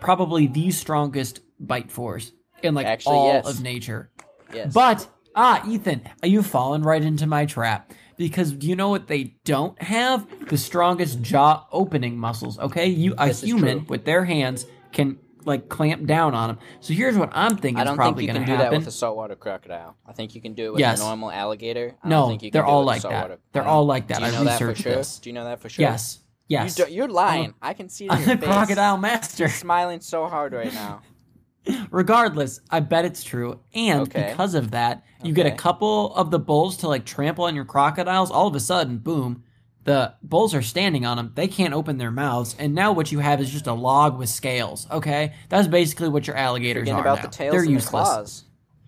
[0.00, 3.48] probably the strongest bite force in like Actually, all yes.
[3.48, 4.10] of nature.
[4.52, 4.72] yes.
[4.72, 7.92] But ah, Ethan, you've fallen right into my trap.
[8.16, 10.26] Because do you know what they don't have?
[10.48, 12.58] The strongest jaw opening muscles.
[12.58, 16.58] Okay, you a This human with their hands can like clamp down on them.
[16.80, 18.70] So here's what I'm thinking I don't think probably you can do happen.
[18.72, 19.96] that with a saltwater crocodile.
[20.04, 21.00] I think you can do it with Yes.
[21.00, 21.94] a normal alligator.
[22.02, 23.40] I don't no, think you can they're all like saltwater- that.
[23.52, 24.18] They're all like that.
[24.18, 24.94] Do you I know that for sure?
[24.96, 25.20] this.
[25.20, 25.84] Do you know that for sure?
[25.84, 26.78] Yes, yes.
[26.78, 27.54] You you're lying.
[27.62, 28.44] I can see it in your face.
[28.48, 29.44] crocodile master.
[29.44, 31.02] You're smiling so hard right now.
[31.90, 33.60] Regardless, I bet it's true.
[33.74, 34.28] And Okay.
[34.30, 37.64] because of that, you get a couple of the bulls to like trample on your
[37.66, 38.30] crocodiles.
[38.30, 39.42] All of a sudden, boom,
[39.84, 41.32] the bulls are standing on them.
[41.34, 42.56] They can't open their mouths.
[42.58, 44.86] And now what you have is just a log with scales.
[44.90, 45.34] Okay?
[45.50, 47.00] That's basically what your alligators Forgetting are.
[47.02, 47.22] about now.
[47.22, 48.08] the tails They're useless.
[48.08, 48.44] the.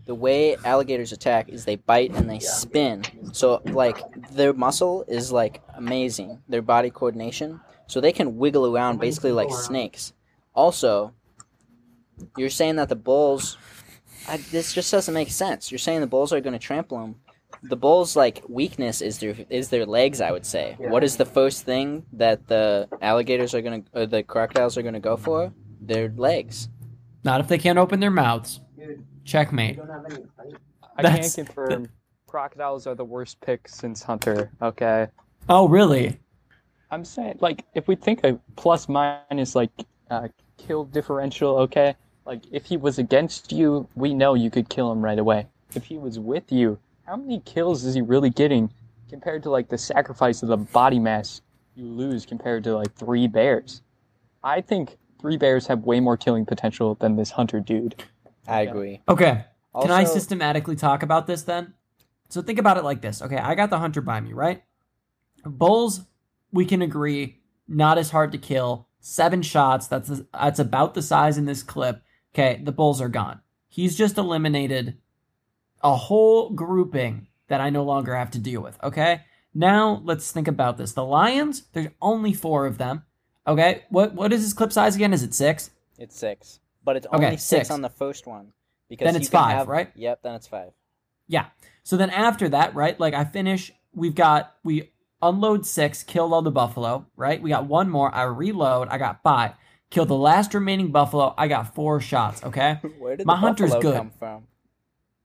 [0.07, 3.05] The way alligators attack is they bite and they spin.
[3.33, 3.99] So like
[4.31, 6.43] their muscle is like amazing.
[6.49, 7.61] Their body coordination.
[7.87, 10.13] So they can wiggle around basically like snakes.
[10.55, 11.13] Also,
[12.37, 13.57] you're saying that the bulls
[14.29, 15.71] I, this just doesn't make sense.
[15.71, 17.17] You're saying the bulls are going to trample them.
[17.63, 20.21] The bulls' like weakness is their is their legs.
[20.21, 20.77] I would say.
[20.79, 24.83] What is the first thing that the alligators are going to, or the crocodiles are
[24.83, 25.53] going to go for?
[25.81, 26.69] Their legs.
[27.25, 28.61] Not if they can't open their mouths.
[29.31, 29.79] Checkmate.
[30.97, 31.89] I That's- can confirm
[32.27, 34.51] crocodiles are the worst pick since Hunter.
[34.61, 35.07] Okay.
[35.49, 36.19] Oh, really?
[36.91, 39.71] I'm saying, like, if we think a plus minus, like,
[40.11, 40.27] uh,
[40.59, 41.95] kill differential, okay?
[42.27, 45.47] Like, if he was against you, we know you could kill him right away.
[45.77, 48.69] If he was with you, how many kills is he really getting
[49.09, 51.41] compared to, like, the sacrifice of the body mass
[51.77, 53.83] you lose compared to, like, three bears?
[54.43, 58.03] I think three bears have way more killing potential than this hunter dude.
[58.51, 59.03] I agree.
[59.09, 59.45] Okay.
[59.81, 61.75] Can I systematically talk about this then?
[62.29, 63.23] So think about it like this.
[63.23, 64.63] Okay, I got the hunter by me, right?
[65.45, 66.03] Bulls,
[66.53, 68.89] we can agree, not as hard to kill.
[69.01, 69.87] Seven shots.
[69.87, 72.03] That's that's about the size in this clip.
[72.35, 73.41] Okay, the bulls are gone.
[73.69, 74.99] He's just eliminated
[75.83, 78.79] a whole grouping that I no longer have to deal with.
[78.83, 79.23] Okay.
[79.55, 80.93] Now let's think about this.
[80.93, 81.65] The lions.
[81.73, 83.03] There's only four of them.
[83.47, 83.85] Okay.
[83.91, 85.13] What what is his clip size again?
[85.13, 85.71] Is it six?
[85.99, 87.71] It's six, but it's Okay, only six, six.
[87.71, 88.53] on the first one.
[88.89, 89.91] Because Then it's can five, have- right?
[89.95, 90.73] Yep, then it's five.
[91.29, 91.47] Yeah.
[91.85, 92.99] So then after that, right?
[92.99, 94.91] Like I finish, we've got we
[95.23, 97.41] unload six, killed all the buffalo, right?
[97.41, 98.13] We got one more.
[98.15, 98.89] I reload.
[98.89, 99.53] I got five.
[99.91, 101.35] Kill the last remaining buffalo.
[101.39, 102.43] I got four shots.
[102.45, 102.79] Okay.
[102.99, 103.95] Where did My the hunter's good.
[103.97, 104.45] come from?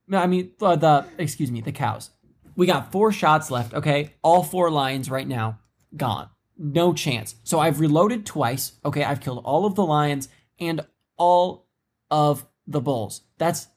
[0.07, 2.11] No, I mean uh, the excuse me, the cows.
[2.55, 3.73] We got four shots left.
[3.73, 5.59] Okay, all four lions right now
[5.97, 6.29] gone.
[6.57, 7.35] No chance.
[7.43, 8.73] So I've reloaded twice.
[8.85, 10.81] Okay, I've killed all of the lions and
[11.17, 11.67] all
[12.11, 13.21] of the bulls.
[13.37, 13.67] That's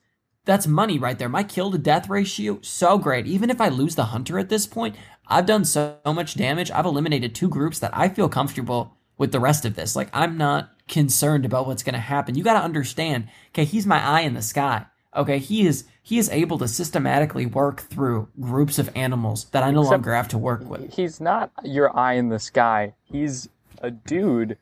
[0.44, 1.28] that's money right there.
[1.28, 3.26] My kill to death ratio so great.
[3.26, 4.96] Even if I lose the hunter at this point,
[5.26, 6.70] I've done so, much damage.
[6.70, 9.94] I've eliminated two groups that I feel comfortable with the rest of this.
[9.94, 12.34] Like I'm not concerned about what's going to happen.
[12.34, 13.28] You got to understand.
[13.50, 14.86] Okay, he's my eye in the sky.
[15.14, 19.70] Okay, he is he is able to systematically work through groups of animals that I
[19.70, 20.94] no Except- longer have to work with.
[20.94, 22.94] He's not your eye in the sky.
[23.04, 23.48] He's
[23.82, 24.56] a dude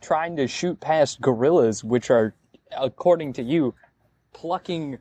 [0.00, 2.34] trying to shoot past gorillas, which are,
[2.76, 3.74] according to you,
[4.32, 4.98] plucking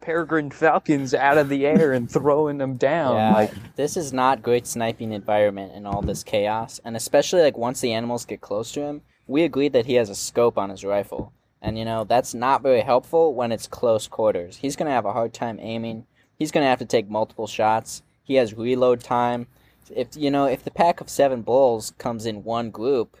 [0.00, 3.14] peregrine falcons out of the air and throwing them down.
[3.14, 7.56] Yeah, Like, this is not great sniping environment in all this chaos, and especially like
[7.56, 9.00] once the animals get close to him.
[9.26, 11.32] We agreed that he has a scope on his rifle,
[11.64, 14.58] And you know, that's not very helpful when it's close quarters.
[14.58, 16.06] He's going to have a hard time aiming.
[16.38, 18.02] He's going to have to take multiple shots.
[18.22, 19.46] He has reload time.
[19.90, 23.16] If you know, if the pack of 7 bulls comes in one group,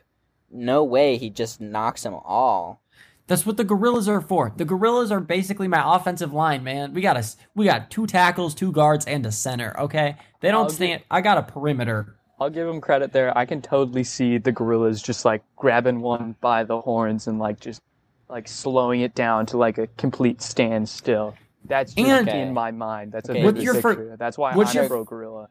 [0.54, 2.80] no way he just knocks them all.
[3.26, 4.52] That's what the gorillas are for.
[4.56, 6.92] The gorillas are basically my offensive line, man.
[6.92, 7.36] We got us.
[7.54, 9.74] we got two tackles, two guards, and a center.
[9.80, 11.02] Okay, they don't I'll stand.
[11.10, 12.16] I got a perimeter.
[12.38, 13.36] I'll give him credit there.
[13.36, 17.60] I can totally see the gorillas just like grabbing one by the horns and like
[17.60, 17.80] just
[18.28, 21.34] like slowing it down to like a complete standstill.
[21.64, 23.12] That's just And- in my mind.
[23.12, 23.40] That's a Okay.
[23.40, 25.48] vivid What you're for- That's why what I'm you're- pro gorilla.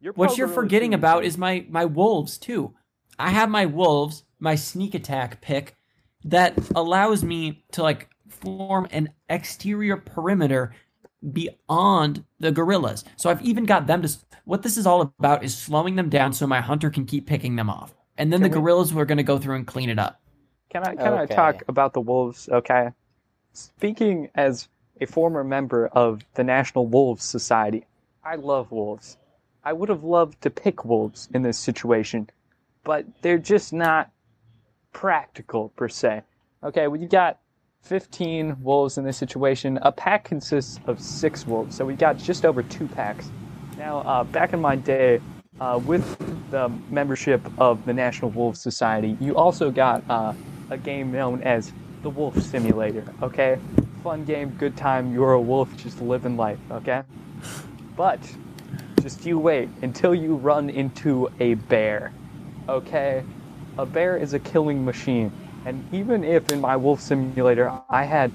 [0.00, 2.74] You're What you're gorilla forgetting too, about is my my wolves too.
[3.18, 5.74] I have my wolves, my sneak attack pick
[6.24, 10.74] that allows me to like form an exterior perimeter
[11.32, 13.04] beyond the gorillas.
[13.16, 14.16] So I've even got them to.
[14.44, 17.56] What this is all about is slowing them down so my hunter can keep picking
[17.56, 19.90] them off, and then Can the we- gorillas are going to go through and clean
[19.90, 20.20] it up.
[20.70, 22.48] Can I can I talk about the wolves?
[22.50, 22.90] Okay.
[23.54, 24.68] Speaking as
[25.00, 27.86] a former member of the National Wolves Society,
[28.24, 29.16] I love wolves.
[29.64, 32.28] I would have loved to pick wolves in this situation,
[32.84, 34.10] but they're just not
[34.98, 36.22] practical per se.
[36.64, 37.38] Okay, well you got
[37.82, 39.78] 15 wolves in this situation.
[39.82, 43.30] A pack consists of six wolves, so we got just over two packs.
[43.76, 45.20] Now, uh, back in my day,
[45.60, 46.04] uh, with
[46.50, 50.32] the membership of the National Wolves Society, you also got uh,
[50.70, 53.04] a game known as the Wolf Simulator.
[53.22, 53.56] Okay,
[54.02, 55.14] fun game, good time.
[55.14, 56.58] You're a wolf, just living life.
[56.72, 57.04] Okay,
[57.96, 58.18] but
[59.00, 62.12] just you wait until you run into a bear.
[62.68, 63.22] Okay,
[63.78, 65.32] a bear is a killing machine,
[65.64, 68.32] and even if in my Wolf Simulator I had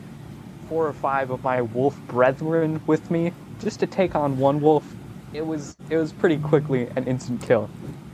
[0.70, 4.96] four or five of my wolf brethren with me just to take on one wolf,
[5.34, 7.70] it was it was pretty quickly an instant kill.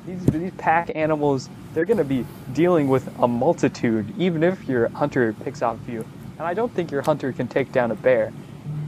[0.07, 5.33] These these pack animals, they're gonna be dealing with a multitude, even if your hunter
[5.43, 6.03] picks off you.
[6.39, 8.33] And I don't think your hunter can take down a bear.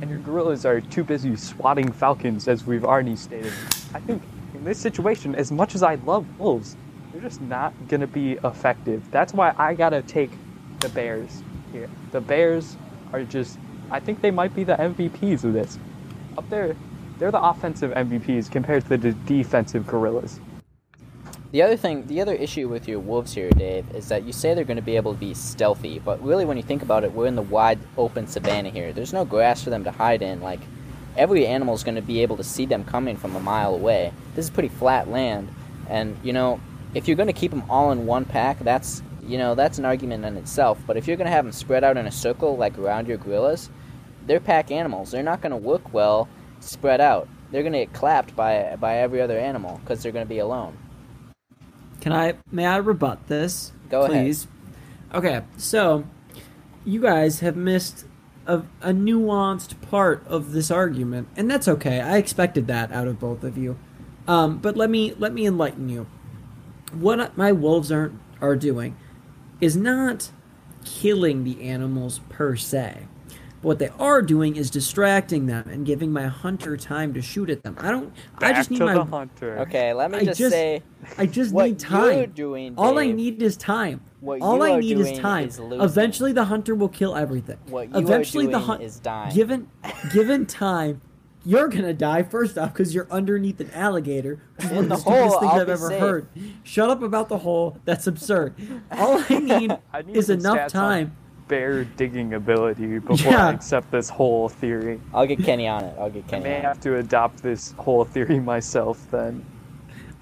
[0.02, 3.54] And your gorillas are too busy swatting falcons, as we've already stated.
[3.94, 4.24] I think
[4.56, 6.76] in this situation, as much as I love wolves,
[7.12, 9.10] they're just not gonna be effective.
[9.12, 10.32] That's why I gotta take
[10.80, 11.90] the bears here.
[12.12, 12.78] The bears
[13.14, 13.58] are just
[13.92, 15.78] I think they might be the MVPs of this.
[16.38, 16.76] Up there,
[17.20, 20.40] they're the offensive MVPs compared to the defensive gorillas.
[21.52, 24.54] The other thing, the other issue with your wolves here, Dave, is that you say
[24.54, 27.12] they're going to be able to be stealthy, but really, when you think about it,
[27.12, 28.94] we're in the wide open savannah here.
[28.94, 30.40] There's no grass for them to hide in.
[30.40, 30.62] Like
[31.18, 34.14] every animal is going to be able to see them coming from a mile away.
[34.34, 35.50] This is pretty flat land,
[35.90, 36.62] and you know,
[36.94, 39.86] if you're going to keep them all in one pack, that's you know that's an
[39.86, 40.80] argument in itself.
[40.86, 43.18] But if you're going to have them spread out in a circle like around your
[43.18, 43.70] gorillas,
[44.26, 45.12] they're pack animals.
[45.12, 46.28] They're not going to work well
[46.60, 47.28] spread out.
[47.52, 50.40] They're going to get clapped by by every other animal because they're going to be
[50.40, 50.78] alone.
[52.00, 52.36] Can I?
[52.52, 53.72] May I rebut this?
[53.90, 54.12] Go ahead.
[54.12, 54.48] please?
[55.14, 56.06] Okay, so
[56.86, 58.06] you guys have missed
[58.48, 62.00] a, a nuanced part of this argument, and that's okay.
[62.00, 63.78] I expected that out of both of you.
[64.28, 66.08] Um, but let me let me enlighten you.
[66.94, 68.96] What my wolves aren't are doing
[69.60, 70.32] is not
[70.84, 73.08] killing the animals per se.
[73.62, 77.62] What they are doing is distracting them and giving my hunter time to shoot at
[77.62, 77.76] them.
[77.80, 78.12] I don't.
[78.40, 78.94] I just need to my.
[78.96, 79.60] the hunter.
[79.60, 80.82] Okay, let me I just, just- say
[81.20, 82.18] I just what need time.
[82.18, 82.74] you're doing.
[82.76, 84.02] All I need is time.
[84.20, 85.48] What All you I are need is doing time.
[85.48, 85.82] is losing.
[85.82, 87.58] Eventually, the hunter will kill everything.
[87.68, 89.36] What you Eventually, are the doing hunt is dying.
[89.36, 89.68] given
[90.12, 91.02] given time,
[91.44, 94.40] you're gonna die first off because you're underneath an alligator.
[94.70, 96.00] One of the the stupidest hole, things I'll I've ever safe.
[96.00, 96.28] heard.
[96.64, 97.78] Shut up about the hole.
[97.86, 98.54] That's absurd.
[98.92, 101.16] All I need, I need is enough time.
[101.48, 103.48] Bear digging ability before Yeah.
[103.48, 105.02] I accept this whole theory.
[105.14, 105.96] I'll get Kenny on it.
[106.00, 106.44] I'll get Kenny.
[106.46, 106.68] I Kenny may on it.
[106.68, 109.46] have to adopt this whole theory myself then.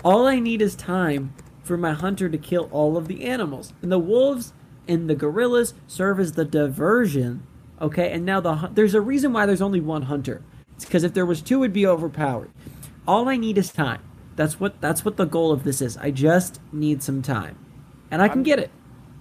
[0.03, 3.73] All I need is time for my hunter to kill all of the animals.
[3.83, 4.53] And the wolves
[4.87, 7.45] and the gorillas serve as the diversion.
[7.79, 10.41] Okay, and now the there's a reason why there's only one hunter.
[10.79, 12.51] It's because if there was two, it'd be overpowered.
[13.05, 13.99] All I need is time.
[14.37, 15.97] That's what that's what the goal of this is.
[15.97, 17.57] I just need some time,
[18.09, 18.71] and I can I'm- get it.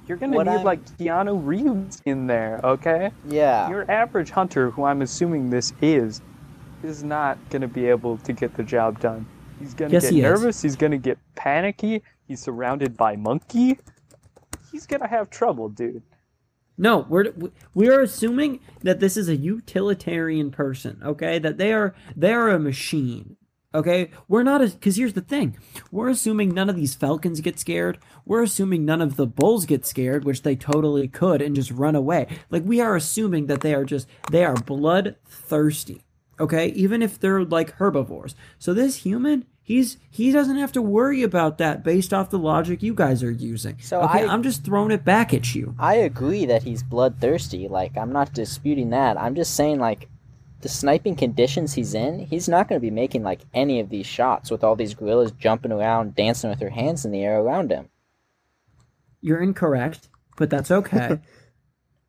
[0.06, 3.10] You're gonna What need I'm- like Keanu Reeves in there, okay?
[3.28, 3.68] Yeah.
[3.70, 6.20] Your average hunter, who I'm assuming this is,
[6.84, 9.26] is not gonna be able to get the job done.
[9.58, 10.22] He's gonna Yes, get he is.
[10.22, 10.62] nervous.
[10.62, 12.04] He's gonna get panicky.
[12.28, 13.80] He's surrounded by monkey.
[14.70, 16.02] He's gonna have trouble, dude.
[16.78, 17.32] No, we're
[17.74, 21.40] we are assuming that this is a utilitarian person, okay?
[21.40, 23.36] That they are they are a machine.
[23.74, 24.10] Okay?
[24.28, 25.58] We're not cuz here's the thing.
[25.90, 27.98] We're assuming none of these falcons get scared.
[28.24, 31.96] We're assuming none of the bulls get scared, which they totally could and just run
[31.96, 32.28] away.
[32.48, 36.04] Like we are assuming that they are just they are bloodthirsty.
[36.40, 38.36] Okay, even if they're like herbivores.
[38.58, 42.82] So this human, he's he doesn't have to worry about that based off the logic
[42.82, 43.76] you guys are using.
[43.80, 45.74] So okay, I- I'm just throwing it back at you.
[45.78, 47.68] I agree that he's bloodthirsty.
[47.68, 49.20] Like, I'm not disputing that.
[49.20, 50.08] I'm just saying, like,
[50.62, 54.06] the sniping conditions he's in, he's not going to be making, like, any of these
[54.06, 57.70] shots with all these gorillas jumping around, dancing with their hands in the air around
[57.70, 57.90] him.
[59.20, 60.08] You're incorrect,
[60.38, 61.20] but that's okay.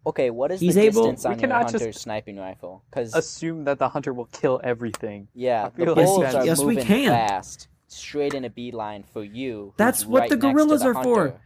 [0.08, 2.84] Okay, what is He's the able- distance We on your cannot just hunter's sniping rifle?
[2.90, 5.28] Because, Assume that the hunter will kill everything.
[5.36, 7.10] yeah, I the feel like bulls that's- are Yes, we moving can.
[7.10, 9.66] fast, straight in a beeline for you.
[9.66, 11.20] who's That's what right the next to gorillas the are for.
[11.30, 11.42] hunter.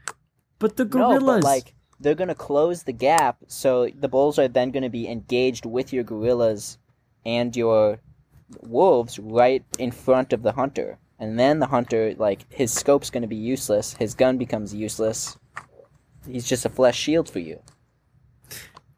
[0.60, 1.22] but the gorillas.
[1.22, 5.08] No, but like they're gonna close the gap, so the bulls are then gonna be
[5.10, 6.78] engaged with your gorillas
[7.26, 8.00] and your
[8.62, 13.28] wolves right in front of the hunter, and then the hunter like his scope's gonna
[13.28, 15.38] be useless, his gun becomes useless.
[16.28, 17.60] He's just a flesh shield for you.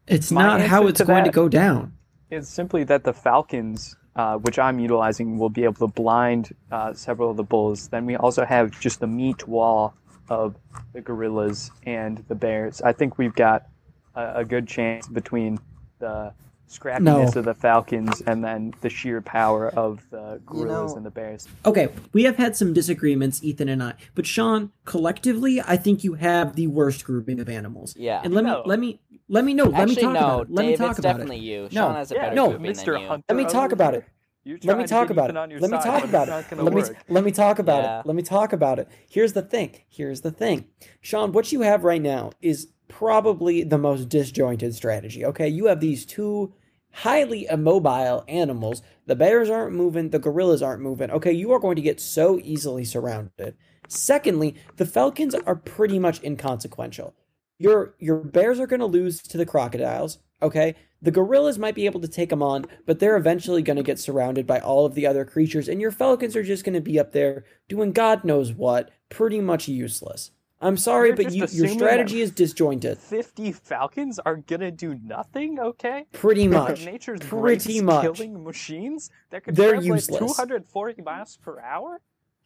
[0.08, 1.94] It's my not how it's to going to go down.
[2.32, 6.94] It's simply that the falcons, uh, which I'm utilizing, will be able to blind uh,
[6.94, 7.88] several of the bulls.
[7.90, 9.94] Then we also have just the meat wall
[10.30, 10.56] of
[10.94, 12.82] the gorillas and the bears.
[12.82, 13.68] I think we've got
[14.16, 15.60] a, a good chance between
[16.00, 16.34] the
[16.68, 17.04] scrappiness
[17.36, 17.40] No.
[17.40, 21.12] of the falcons and then the sheer power of the You gorillas know- and the
[21.12, 21.48] bears.
[21.64, 23.94] Okay, we have had some disagreements, Ethan and I.
[24.16, 27.96] But Sean, collectively, I think you have the worst grouping of animals.
[27.96, 28.20] Yeah.
[28.24, 28.58] And let No.
[28.58, 29.66] me let me let me know.
[29.66, 30.52] Let me talk no, about it.
[30.54, 31.42] Let Dave, me talk it's about definitely it.
[31.44, 31.70] you.
[31.72, 31.92] No.
[31.92, 32.86] Has a Yeah, better no, Mr.
[32.86, 33.08] than you.
[33.08, 33.26] Hunter.
[33.30, 34.06] Let me talk about it.
[34.44, 35.34] You're Let me talk about it.
[35.36, 36.56] Let me talk about it.
[36.56, 38.00] Let me let me talk about Yeah.
[38.02, 38.06] it.
[38.06, 38.88] Let me talk about it.
[39.10, 39.72] Here's the thing.
[39.90, 40.66] Here's the thing.
[41.02, 45.26] Sean, what you have right now is probably the most disjointed strategy.
[45.26, 46.54] Okay, you have these two
[46.92, 48.84] highly immobile animals.
[49.08, 51.10] The bears aren't moving, the gorillas aren't moving.
[51.10, 53.56] Okay, you are going to get so easily surrounded.
[53.88, 57.16] Secondly, the falcons are pretty much inconsequential.
[57.58, 60.76] Your your bears are going to lose to the crocodiles, okay?
[61.02, 64.00] The gorillas might be able to take them on, but they're eventually going to get
[64.00, 67.00] surrounded by all of the other creatures and your falcons are just going to be
[67.00, 70.32] up there doing god knows what, pretty much useless.
[70.62, 72.98] I'm sorry, You're but you, your strategy is disjointed.
[72.98, 76.06] 50 falcons are gonna do nothing, okay?
[76.14, 76.86] Pretty much.
[76.86, 78.02] Nature's Pretty much.
[78.02, 80.18] killing machines that can They're useless.
[80.20, 82.02] 240 miles per hour.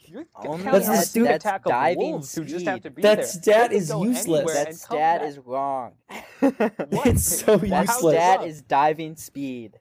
[0.09, 2.67] You're Only counting at- on that's attack of diving wolves who just speed.
[2.67, 3.25] have to be That there.
[3.25, 4.53] stat They is useless.
[4.53, 5.29] That stat back.
[5.29, 5.91] is wrong.
[6.39, 7.07] What?
[7.07, 8.15] It's so That That useless.
[8.15, 9.79] stat is diving speed.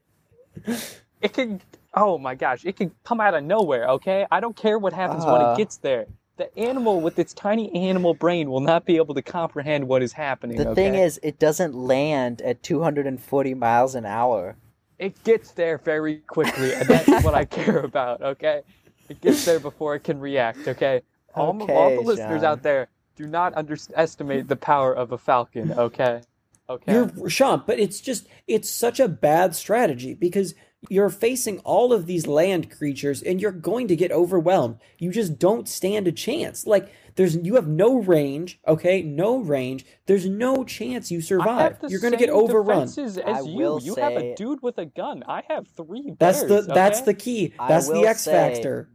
[1.20, 1.60] It can.
[1.94, 2.64] Oh my gosh!
[2.64, 3.88] It can come out of nowhere.
[3.90, 5.52] Okay, I don't care what happens when Uh.
[5.52, 6.06] it gets there.
[6.36, 10.12] The animal with its tiny animal brain will not be able to comprehend what is
[10.12, 10.56] happening.
[10.56, 10.74] The okay?
[10.90, 14.56] thing is, it doesn't land at 240 miles an hour.
[15.00, 18.20] it gets there very quickly, and that's what I care about.
[18.22, 18.62] Okay,
[19.08, 20.66] it gets there before it can react.
[20.68, 21.02] Okay,
[21.34, 22.52] all, all Okay, the listeners John.
[22.52, 25.72] out there, do not underestimate the power of a falcon.
[25.72, 26.22] Okay,
[26.68, 26.92] okay.
[26.92, 30.54] You're Sean, but it's just it's such a bad strategy because
[30.88, 34.78] you're facing all of these land creatures and you're going to get overwhelmed.
[34.98, 36.68] You just don't stand a chance.
[36.68, 39.02] Like there's you have no range, okay?
[39.02, 39.84] No range.
[40.06, 41.72] There's no chance you I survive.
[41.72, 42.86] have the You're going to get overrun.
[42.86, 43.54] defenses I as you.
[43.56, 45.24] will You have a dude with a gun.
[45.26, 46.12] I have three.
[46.12, 47.54] Bears, That's bears, the that's the key.
[47.58, 48.88] I That's the X say- factor.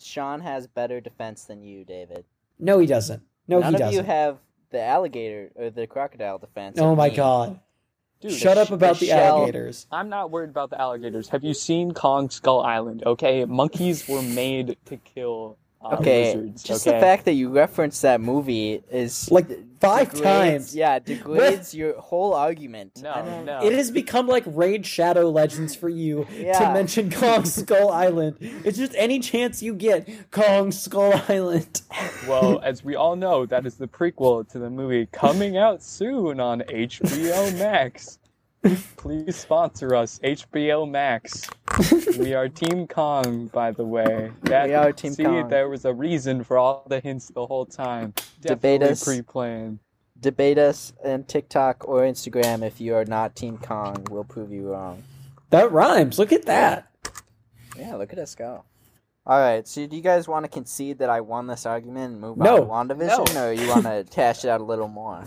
[0.00, 2.24] Sean has better defense than you, David.
[2.58, 3.22] No, he doesn't.
[3.48, 4.04] No, None he of you doesn't.
[4.06, 4.38] have
[4.70, 6.78] the alligator or the crocodile defense.
[6.78, 7.16] oh my me.
[7.16, 7.60] god.
[8.20, 9.86] Dude, Shut up sh- about the the, alligators.
[9.90, 11.28] I'm not worried about the alligators.
[11.30, 13.02] Have you seen Kong Skull Island?
[13.06, 16.62] Okay, monkeys were made to kill uh, Okay, lizards.
[16.62, 16.96] just okay?
[16.96, 19.48] the fact that you referenced that movie is Like
[19.80, 20.76] five degrades- times.
[20.76, 23.00] Yeah, degrades your whole argument.
[23.02, 23.60] No, no.
[23.62, 28.36] It has become like Raid Shadow Legends for you to mention Kong Skull Island.
[28.40, 31.80] It's just any chance you get Kong Skull Island.
[32.28, 36.40] Well, as we all know, that is the prequel to the movie coming out soon
[36.40, 38.18] on HBO Max.
[38.96, 41.48] Please sponsor us, HBO Max.
[42.18, 44.32] We are Team Kong, by the way.
[44.42, 45.48] That, We are Team see, Kong.
[45.48, 48.12] there was a reason for all the hints the whole time.
[48.42, 49.04] Debate Definitely us.
[49.04, 49.78] pre-planned.
[50.20, 54.04] Debate us on TikTok or Instagram if you are not Team Kong.
[54.10, 55.02] We'll prove you wrong.
[55.48, 56.18] That rhymes.
[56.18, 56.86] Look at that.
[57.78, 58.64] Yeah, look at us go.
[59.26, 62.20] All right, so do you guys want to concede that I won this argument and
[62.20, 62.68] move No.
[62.70, 63.46] on to WandaVision, No.
[63.48, 65.24] or you want to cash it out a little more?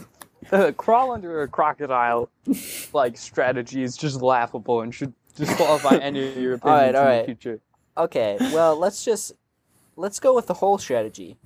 [0.49, 2.29] The crawl under a crocodile
[2.93, 7.01] like strategy is just laughable and should disqualify any of your All right, opinions all
[7.03, 7.19] in right.
[7.21, 7.59] the future.
[7.97, 9.33] Okay, well, let's just
[9.95, 11.37] let's go with the whole strategy.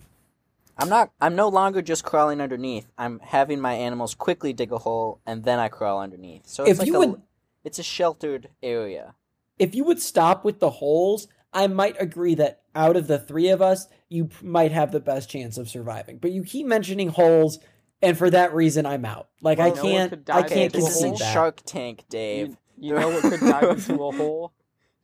[0.77, 2.87] I'm not I'm no longer just crawling underneath.
[2.97, 6.47] I'm having my animals quickly dig a hole and then I crawl underneath.
[6.47, 7.21] So it's If like you a, would-
[7.63, 9.15] it's a sheltered area.
[9.59, 13.49] If you would stop with the holes, I might agree that out of the three
[13.49, 16.17] of us, you p- might have the best chance of surviving.
[16.19, 17.57] But you keep mentioning holes,
[18.01, 19.27] and for that reason, I'm out.
[19.41, 21.09] Like I Well, no one can't, could I can't into a this hole.
[21.11, 21.33] concede that.
[21.33, 22.49] Shark Tank, Dave.
[22.49, 22.57] You,
[22.89, 24.53] you know what could dive into a hole?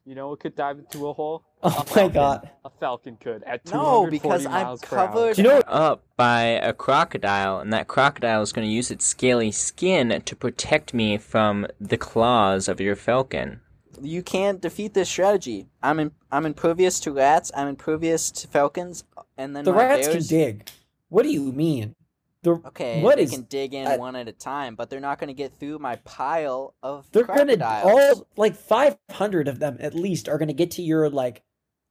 [0.05, 1.45] You know what could dive into a hole?
[1.63, 2.13] Oh A my falcon.
[2.13, 2.49] god.
[2.65, 5.07] A falcon could at No, 240 because I'm miles per hour.
[5.07, 9.05] covered you know up by a crocodile, and that crocodile is going to use its
[9.05, 13.61] scaly skin to protect me from the claws of your falcon.
[14.01, 15.67] You can't defeat this strategy.
[15.81, 17.49] I'm in, I'm impervious to rats.
[17.55, 19.05] I'm impervious to falcons,
[19.37, 20.27] and then The rats bears.
[20.27, 20.69] can dig.
[21.07, 21.95] What do you mean?
[22.43, 24.99] The Okay, what they is- can dig in I- one at a time, but they're
[24.99, 28.17] not going to get through my pile of they're gonna crocodiles.
[28.19, 31.41] all like 500 of them at least are gonna get to your like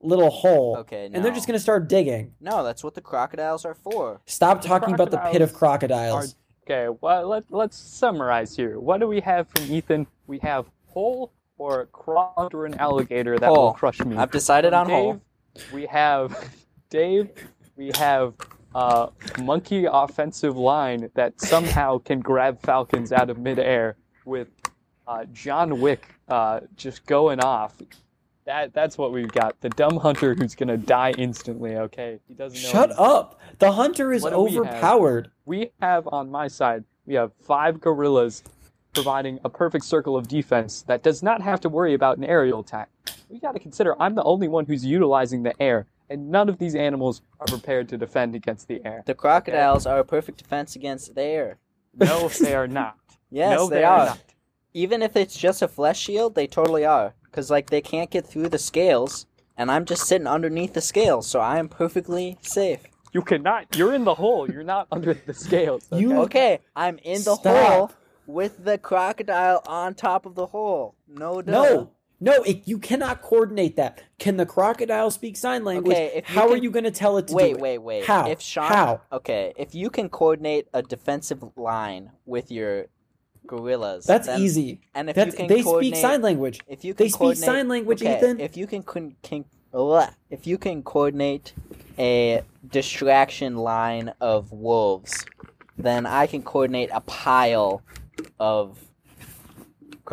[0.01, 3.75] little hole Okay, and they're just gonna start digging No, that's what the crocodiles are
[3.75, 4.21] for.
[4.27, 8.79] stop talking about the pit of Crocodiles crocodiles Okay, well, let, let's summarize here.
[8.79, 10.07] What do we have from Ethan?
[10.29, 14.17] We have hole or crawl under an alligator that will crush me.
[14.17, 15.21] I've decided From on hole.
[15.73, 16.37] We have
[16.91, 17.31] Dave.
[17.77, 18.35] We have
[18.75, 19.09] uh,
[19.43, 24.49] monkey offensive line that somehow can grab falcons out of midair with
[25.07, 27.81] uh, John Wick uh, just going off.
[28.45, 29.61] That that's what we've got.
[29.61, 31.77] The dumb hunter who's gonna die instantly.
[31.77, 32.69] Okay, he doesn't know.
[32.69, 33.05] shut anything.
[33.05, 34.67] up the hunter is do we have?
[34.67, 38.43] overpowered we have on my side, we have five gorillas
[38.95, 42.61] providing a perfect circle of defense that does not have to worry about an aerial
[42.61, 42.91] attack.
[43.29, 46.59] We got to consider I'm the only one who's utilizing the air, and none of
[46.59, 49.03] these animals are prepared to defend against the air.
[49.07, 51.59] The crocodiles are a perfect defense against the air.
[51.95, 52.97] No, they are not.
[53.35, 54.05] Yes, no, they, are.
[54.07, 54.19] not.
[54.75, 57.15] Even if it's just a flesh shield, they totally are.
[57.25, 59.25] Because, like, they can't get through the scales,
[59.57, 62.81] and I'm just sitting underneath the scales, so I am perfectly safe.
[63.15, 63.75] You cannot.
[63.75, 64.51] You're in the hole.
[64.51, 65.87] You're not under the scales.
[65.91, 66.03] Okay?
[66.03, 67.47] You- Okay, I'm in the Stop.
[67.47, 67.91] hole
[68.27, 70.95] with the crocodile on top of the hole.
[71.09, 71.53] No, duh.
[71.53, 71.91] no
[72.23, 76.57] no it, you cannot coordinate that can the crocodile speak sign language Okay, how are
[76.57, 77.61] you gonna tell it to Wait, do it?
[77.61, 78.05] wait, wait.
[78.05, 82.87] how If Sean, how okay, if you can coordinate a defensive line with your
[83.47, 86.95] gorillas, that's then- easy And if that's you can they speak sign language If you
[86.95, 88.41] can They speak sign language, okay, Ethan.
[88.41, 89.45] If you can, can, can
[90.31, 91.55] if you can coordinate
[91.99, 95.25] a distraction line of wolves,
[95.79, 97.83] then I can coordinate a pile
[98.39, 98.79] of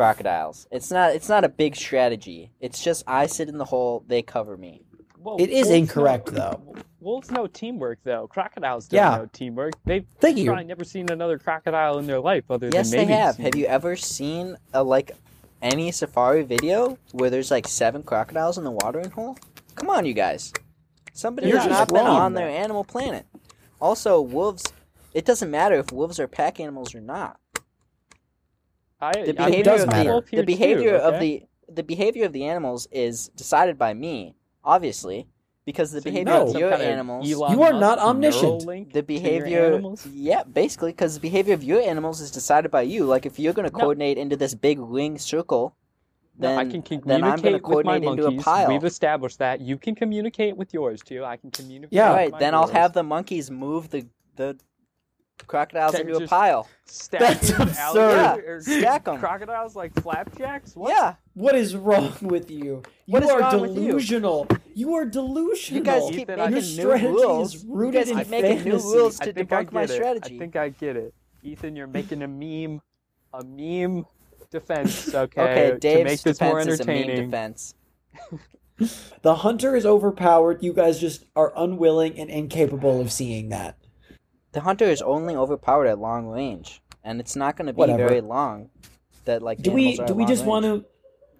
[0.00, 0.66] crocodiles.
[0.70, 2.50] It's not it's not a big strategy.
[2.60, 4.82] It's just I sit in the hole, they cover me.
[5.18, 6.74] Well, It is incorrect, know- though.
[7.00, 8.26] Wolves know teamwork, though.
[8.26, 9.16] Crocodiles don't Yeah.
[9.18, 9.72] know teamwork.
[9.84, 13.10] They've thank you probably never seen another crocodile in their life other Yes, than maybe.
[13.10, 13.34] Yes, they have.
[13.36, 15.12] seen- Have you ever seen a like
[15.62, 19.36] any safari video where there's like seven crocodiles in the watering hole?
[19.76, 20.52] Come on, you guys.
[21.12, 22.20] Somebody You're has just not been wrong.
[22.20, 23.26] on their Animal Planet.
[23.80, 24.64] Also, wolves.
[25.14, 27.39] It doesn't matter if wolves are pack animals or not.
[29.00, 30.20] I, The I behavior does of matter.
[30.30, 34.34] the the behavior too, of the the behavior of the animals is decided by me,
[34.64, 35.26] obviously,
[35.64, 37.30] because the So you behavior know of your kind of animals.
[37.32, 38.62] Elon You are Musk not omniscient.
[38.62, 40.06] Neuralink the to your behavior, animals?
[40.06, 43.04] yeah, basically, because the behavior of your animals is decided by you.
[43.04, 43.80] Like if you're going to No.
[43.80, 45.74] coordinate into this big ring circle,
[46.38, 48.44] No, then I can communicate then I'm going to with my coordinate into a monkeys.
[48.44, 48.68] pile.
[48.68, 49.60] We've established that.
[49.60, 51.24] You can communicate with yours too.
[51.24, 51.92] I can communicate.
[51.92, 52.08] Yeah.
[52.10, 54.58] With right, my then I'll have the monkeys move the the
[55.46, 56.68] crocodiles Then into a pile.
[56.86, 57.76] Stack That's absurd.
[58.18, 59.18] alligator- or Stack 'em.
[59.18, 60.74] Crocodiles like flapjacks.
[60.76, 60.90] What?
[60.90, 62.82] Yeah, What is wrong with you?
[63.06, 63.88] You What is are wrong with you?
[63.88, 64.46] delusional.
[64.74, 64.94] You?
[64.94, 65.78] are delusional.
[65.78, 67.54] you guys keep I- making Your new rules.
[67.54, 69.80] is You rooted guys in keep making new rules I to think I debunk my
[69.86, 69.94] get it.
[69.94, 70.34] strategy.
[70.36, 71.14] I think I get it.
[71.42, 72.80] Ethan, you're making a meme,
[73.32, 74.04] a meme
[74.50, 75.14] defense.
[75.14, 75.40] Okay.
[75.42, 77.30] okay, to Dave's make this more defense is a meme entertaining.
[77.30, 77.74] defense.
[79.22, 80.62] The hunter is overpowered.
[80.62, 83.76] You guys just are unwilling and incapable of seeing that.
[84.52, 88.08] The hunter is only overpowered at long range, and it's not going to be Whatever.
[88.08, 88.70] very long.
[89.26, 90.48] That like Do we do we just range.
[90.48, 90.84] want to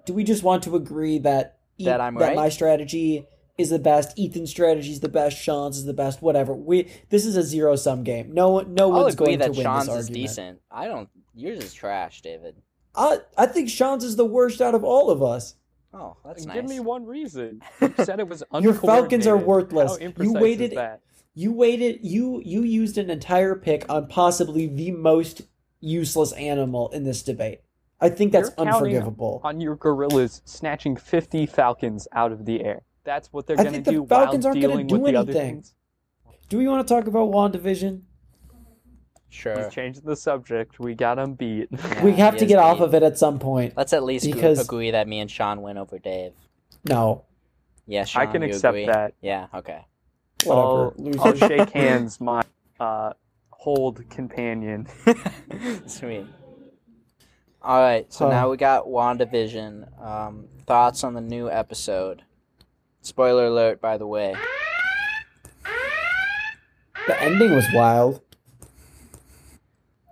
[0.07, 2.37] do we just want to agree that E- That I'm that right?
[2.37, 6.53] my strategy is the best, Ethan's strategy is the best, Sean's is the best, whatever.
[6.55, 8.33] We this is a zero sum game.
[8.35, 10.29] No one no I'll one's agree going that to win Sean's this is argument.
[10.29, 10.61] decent.
[10.71, 11.09] I don't.
[11.35, 12.57] Yours is trash, David.
[12.95, 15.55] I I think Sean's is the worst out of all of us.
[15.93, 16.69] Oh, that's Give nice.
[16.69, 17.63] me one reason.
[17.81, 19.93] You said it was Your Falcons are worthless.
[19.93, 21.01] How You imprecise is waited- that?
[21.41, 25.41] You waited you you used an entire pick on possibly the most
[25.81, 27.63] useless animal in this debate.
[27.99, 29.41] I think that's You're unforgivable.
[29.43, 32.83] on your gorillas snatching 50 falcons out of the air.
[33.05, 35.13] That's what they're I going to think the do Falcons while aren't gonna do with
[35.15, 35.65] the other anything.
[36.51, 38.03] Do we want to talk about WandaVision?
[39.31, 39.65] Sure.
[39.65, 40.79] He's changing the subject.
[40.79, 41.69] We got him beat.
[41.73, 43.75] Yeah, we have to is get off of it at some point.
[43.79, 46.33] Let's at least gr- Because- agree that me and Sean win over Dave.
[46.85, 47.25] No.
[47.87, 48.87] Yeah, Sean, I can you accept agree?
[48.87, 49.15] that.
[49.23, 49.47] Yeah.
[49.55, 49.87] Okay.
[50.45, 50.95] Whatever.
[50.99, 52.43] I'll, I'll shake hands, my
[52.79, 53.13] uh,
[53.51, 54.87] hold companion.
[55.87, 56.27] Sweet.
[57.63, 58.31] All right, so Huh.
[58.31, 60.03] now we got WandaVision.
[60.03, 62.23] Um, thoughts on the new episode?
[63.03, 64.35] Spoiler alert, by the way.
[67.07, 68.21] The ending was wild.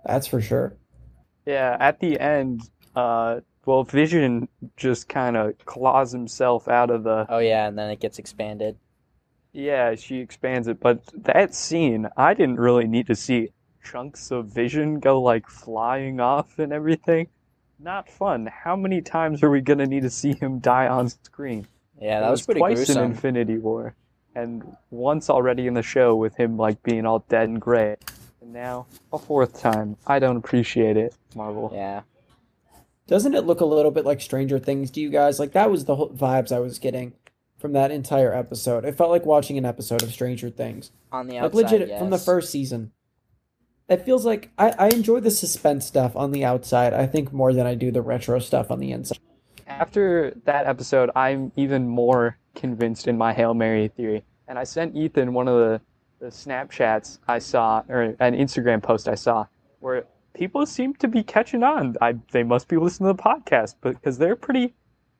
[0.05, 0.75] That's for sure.
[1.45, 2.61] Yeah, at the end,
[2.95, 7.25] uh, well, Vision just kind of claws himself out of the.
[7.29, 8.77] Oh yeah, and then it gets expanded.
[9.51, 13.49] Yeah, she expands it, but that scene, I didn't really need to see
[13.83, 17.27] chunks of Vision go like flying off and everything.
[17.79, 18.45] Not fun.
[18.47, 21.65] How many times are we gonna need to see him die on screen?
[21.99, 23.05] Yeah, that It was, pretty twice gruesome.
[23.05, 23.95] in Infinity War,
[24.35, 27.95] and once already in the show with him like being all dead and gray,
[28.41, 29.97] and now a fourth time.
[30.05, 31.71] I don't appreciate it, Marvel.
[31.73, 32.01] Yeah.
[33.07, 35.39] Doesn't it look a little bit like Stranger Things to you guys?
[35.39, 37.13] Like that was the whole vibes I was getting
[37.59, 38.85] from that entire episode.
[38.85, 40.91] It felt like watching an episode of Stranger Things.
[41.11, 41.99] On the Like legit yes.
[41.99, 42.91] from the first season.
[43.89, 47.53] It feels like I, I enjoy the suspense stuff on the outside, I think more
[47.53, 49.19] than I do the retro stuff on the inside.
[49.67, 54.23] After that episode, I'm even more convinced in my Hail Mary theory.
[54.47, 55.81] And I sent Ethan one of the,
[56.19, 59.45] the Snapchats I saw, or an Instagram post I saw,
[59.79, 61.95] where people seem to be catching on.
[62.01, 64.73] I, they must be listening to the podcast because they're pretty,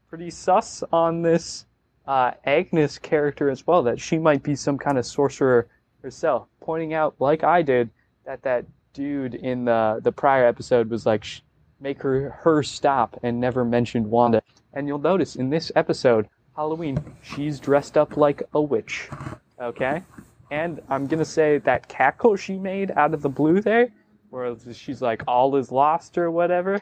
[0.09, 1.65] pretty sus on this
[2.09, 3.83] uh, Agnes character as well.
[3.83, 5.67] That she might be some kind of sorcerer
[6.01, 7.89] herself, pointing out, like I did,
[8.25, 11.41] that that dude in the the prior episode was like, sh-
[11.79, 14.41] make her her stop and never mentioned Wanda.
[14.73, 19.07] And you'll notice in this episode, Halloween, she's dressed up like a witch.
[19.61, 20.01] Okay?
[20.51, 23.89] And I'm gonna say that cackle she made out of the blue there,
[24.31, 26.81] where she's like, all is lost or whatever.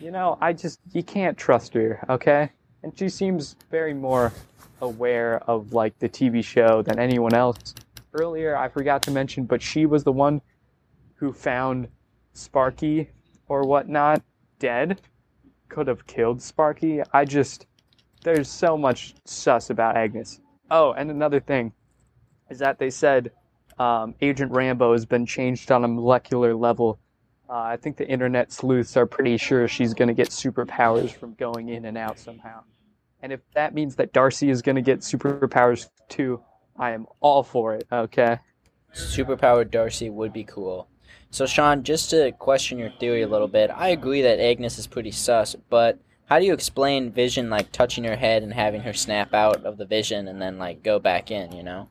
[0.00, 2.50] You know, I just, you can't trust her, okay?
[2.82, 4.32] And she seems very more
[4.80, 7.74] aware of like the TV show than anyone else.
[8.14, 10.40] Earlier, I forgot to mention, but she was the one
[11.14, 11.88] who found
[12.32, 13.10] Sparky
[13.48, 14.22] or whatnot
[14.58, 15.00] dead.
[15.68, 17.02] Could have killed Sparky.
[17.12, 17.66] I just,
[18.22, 20.40] there's so much sus about Agnes.
[20.70, 21.72] Oh, and another thing
[22.48, 23.32] is that they said
[23.78, 26.98] um, Agent Rambeau has been changed on a molecular level.
[27.48, 31.32] Uh, I think the internet sleuths are pretty sure she's going to get superpowers from
[31.34, 32.62] going in and out somehow.
[33.22, 36.42] And if that means that Darcy is going to get superpowers too,
[36.78, 38.38] I am all for it, okay?
[38.94, 40.88] Superpowered Darcy would be cool.
[41.30, 44.86] So, Sean, just to question your theory a little bit, I agree that Agnes is
[44.86, 48.92] pretty sus, but how do you explain Vision like touching her head and having her
[48.92, 51.52] snap out of the vision and then like go back in?
[51.52, 51.88] You know?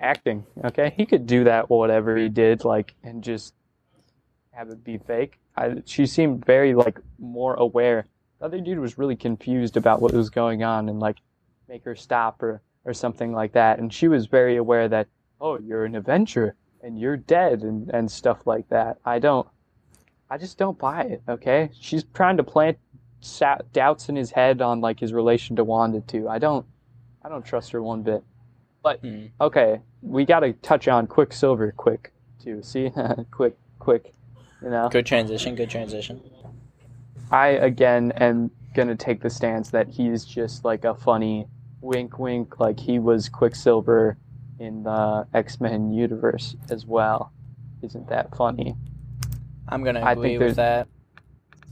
[0.00, 0.94] Acting, okay?
[0.96, 3.54] He could do that, whatever he did, like, and just
[4.52, 5.38] have it be fake.
[5.56, 8.06] I, she seemed very, like, more aware.
[8.38, 11.16] The other dude was really confused about what was going on and, like,
[11.68, 13.78] make her stop or, or something like that.
[13.78, 15.08] And she was very aware that,
[15.40, 18.98] oh, you're an Avenger and you're dead and, and stuff like that.
[19.04, 19.46] I don't,
[20.30, 21.70] I just don't buy it, okay?
[21.78, 22.78] She's trying to plant
[23.20, 26.28] sa- doubts in his head on, like, his relation to Wanda, too.
[26.28, 26.66] I don't,
[27.22, 28.22] I don't trust her one bit.
[28.82, 29.26] But, Hmm.
[29.40, 32.62] okay, we gotta touch on Quicksilver quick, too.
[32.62, 32.90] See?
[33.30, 34.12] quick, quick,
[34.62, 34.88] you know?
[34.88, 35.54] Good transition.
[35.54, 36.20] Good transition.
[37.30, 41.46] I again am gonna take the stance that he's just like a funny
[41.80, 44.16] wink wink, like he was Quicksilver
[44.58, 47.32] in the X Men universe as well.
[47.82, 48.76] Isn't that funny?
[49.68, 50.88] I'm gonna I agree think with that.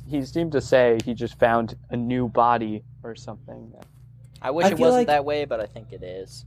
[0.09, 3.73] He seemed to say he just found a new body or something.
[4.43, 6.47] I wish I it wasn't like- that way, but I think it is.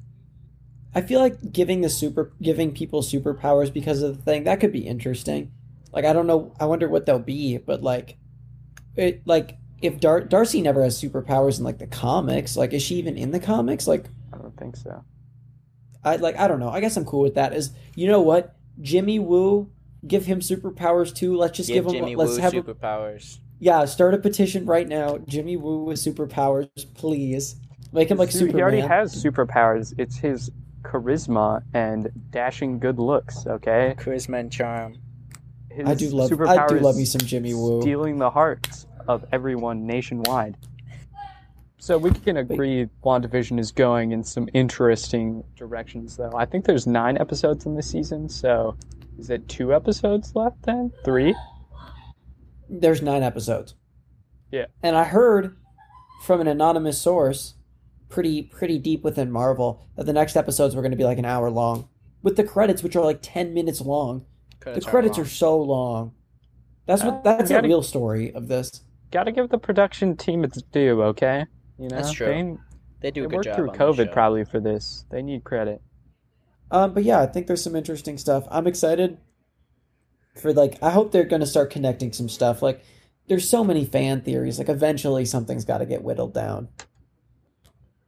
[0.95, 4.71] I feel like giving the super giving people superpowers because of the thing that could
[4.71, 5.51] be interesting.
[5.93, 8.17] Like I don't know, I wonder what they'll be, but like
[8.95, 12.95] it like if Dar- Darcy never has superpowers in like the comics, like is she
[12.95, 13.87] even in the comics?
[13.87, 15.03] Like I don't think so.
[16.03, 16.69] I like I don't know.
[16.69, 17.53] I guess I'm cool with that.
[17.53, 18.55] Is you know what?
[18.81, 19.71] Jimmy Woo
[20.07, 21.37] give him superpowers too.
[21.37, 23.37] Let's just Give give, him Jimmy let's Woo have a, superpowers.
[23.59, 25.19] yeah, start a petition right now.
[25.27, 27.55] Jimmy Woo with superpowers, please.
[27.91, 28.57] Make him like See, Superman.
[28.57, 29.93] He already has superpowers.
[29.99, 30.49] It's his
[30.81, 33.45] charisma and dashing good looks.
[33.45, 33.95] Okay.
[33.97, 34.95] Charisma and charm.
[35.73, 37.81] His I do love I do love is me some Jimmy Woo.
[37.81, 40.55] stealing the hearts of everyone nationwide.
[41.79, 46.31] So we can agree WandaVision is going in some interesting directions, though.
[46.33, 48.77] I think there's nine episodes in this season, so
[49.19, 50.91] is it two episodes left then?
[51.03, 51.35] Three?
[52.69, 53.75] There's nine episodes.
[54.51, 54.67] Yeah.
[54.81, 55.57] And I heard
[56.23, 57.55] from an anonymous source,
[58.07, 61.25] pretty pretty deep within Marvel, that the next episodes were going to be like an
[61.25, 61.89] hour long,
[62.21, 64.25] with the credits, which are like ten minutes long.
[64.65, 66.13] The credits are so long.
[66.85, 67.15] That's what.
[67.15, 68.81] Uh, That's you a gotta- real story of this.
[69.11, 71.45] Gotta give the production team its due, okay?
[71.77, 72.25] You know, That's true.
[72.27, 72.57] They,
[73.01, 73.55] They do they a good worked job.
[73.55, 74.11] through on the COVID show.
[74.13, 75.05] probably for this.
[75.11, 75.81] They need credit.
[76.71, 78.45] Um, but yeah, I think there's some interesting stuff.
[78.49, 79.17] I'm excited
[80.35, 80.77] for like.
[80.81, 82.61] I hope they're going to start connecting some stuff.
[82.61, 82.83] Like,
[83.27, 84.57] there's so many fan theories.
[84.57, 86.69] Like, eventually something's got to get whittled down.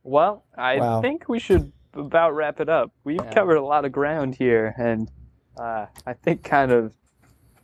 [0.04, 1.02] Well, I Wow.
[1.02, 2.92] think we should about wrap it up.
[3.04, 3.32] We've Yeah.
[3.34, 5.10] covered a lot of ground here, and
[5.58, 6.94] uh, I think kind of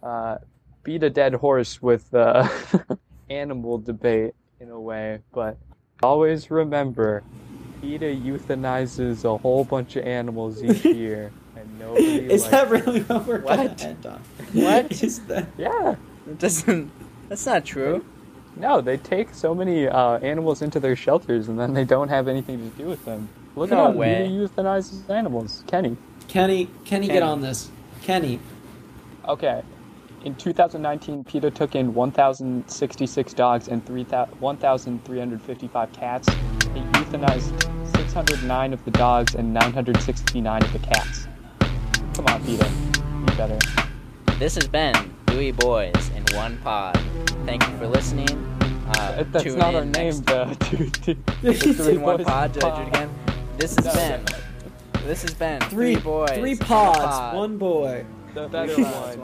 [0.04, 0.38] uh,
[0.84, 2.48] beat a dead horse with uh,
[3.30, 5.58] animal debate in a way, but
[6.04, 7.24] always remember,
[7.82, 13.26] PETA euthanizes a whole bunch of animals each year, and nobody Is that really what
[13.26, 14.22] we're gonna end on?
[14.54, 14.92] What?
[15.04, 15.48] Is that?
[15.58, 15.96] Yeah.
[16.28, 16.92] It doesn't.
[17.30, 18.06] That's not true.
[18.56, 22.28] No, they take so many uh, animals into their shelters, and then they don't have
[22.28, 23.30] anything to do with them.
[23.56, 24.28] Look No at how way.
[24.28, 24.30] PETA
[24.62, 25.64] euthanizes animals.
[25.68, 25.98] Kenny.
[26.28, 27.70] Kenny, Kenny, get on this.
[28.02, 28.40] Kenny,
[29.28, 29.62] Okay.
[30.26, 36.28] In 2019, PETA took in 1,066 dogs and 3,000 1,355 cats.
[36.28, 41.28] It euthanized 609 of the dogs and 969 of the cats.
[42.16, 42.70] Come on, PETA.
[43.26, 43.58] Be better.
[44.38, 44.94] This has been
[45.28, 47.00] Dewey Boys in One Pod.
[47.46, 48.30] Thank you for listening.
[48.98, 50.46] Uh, That- That's not our name, next- though.
[50.70, 50.96] dude.
[51.76, 52.52] Three in one Boys pod.
[52.54, 53.10] Did I do it again?
[53.58, 53.94] This has No.
[53.94, 54.26] been.
[55.06, 56.30] This has been three, three boys.
[56.38, 57.36] three pods, pod.
[57.36, 58.06] one boy.
[58.34, 58.84] The better one.
[58.94, 59.18] pods.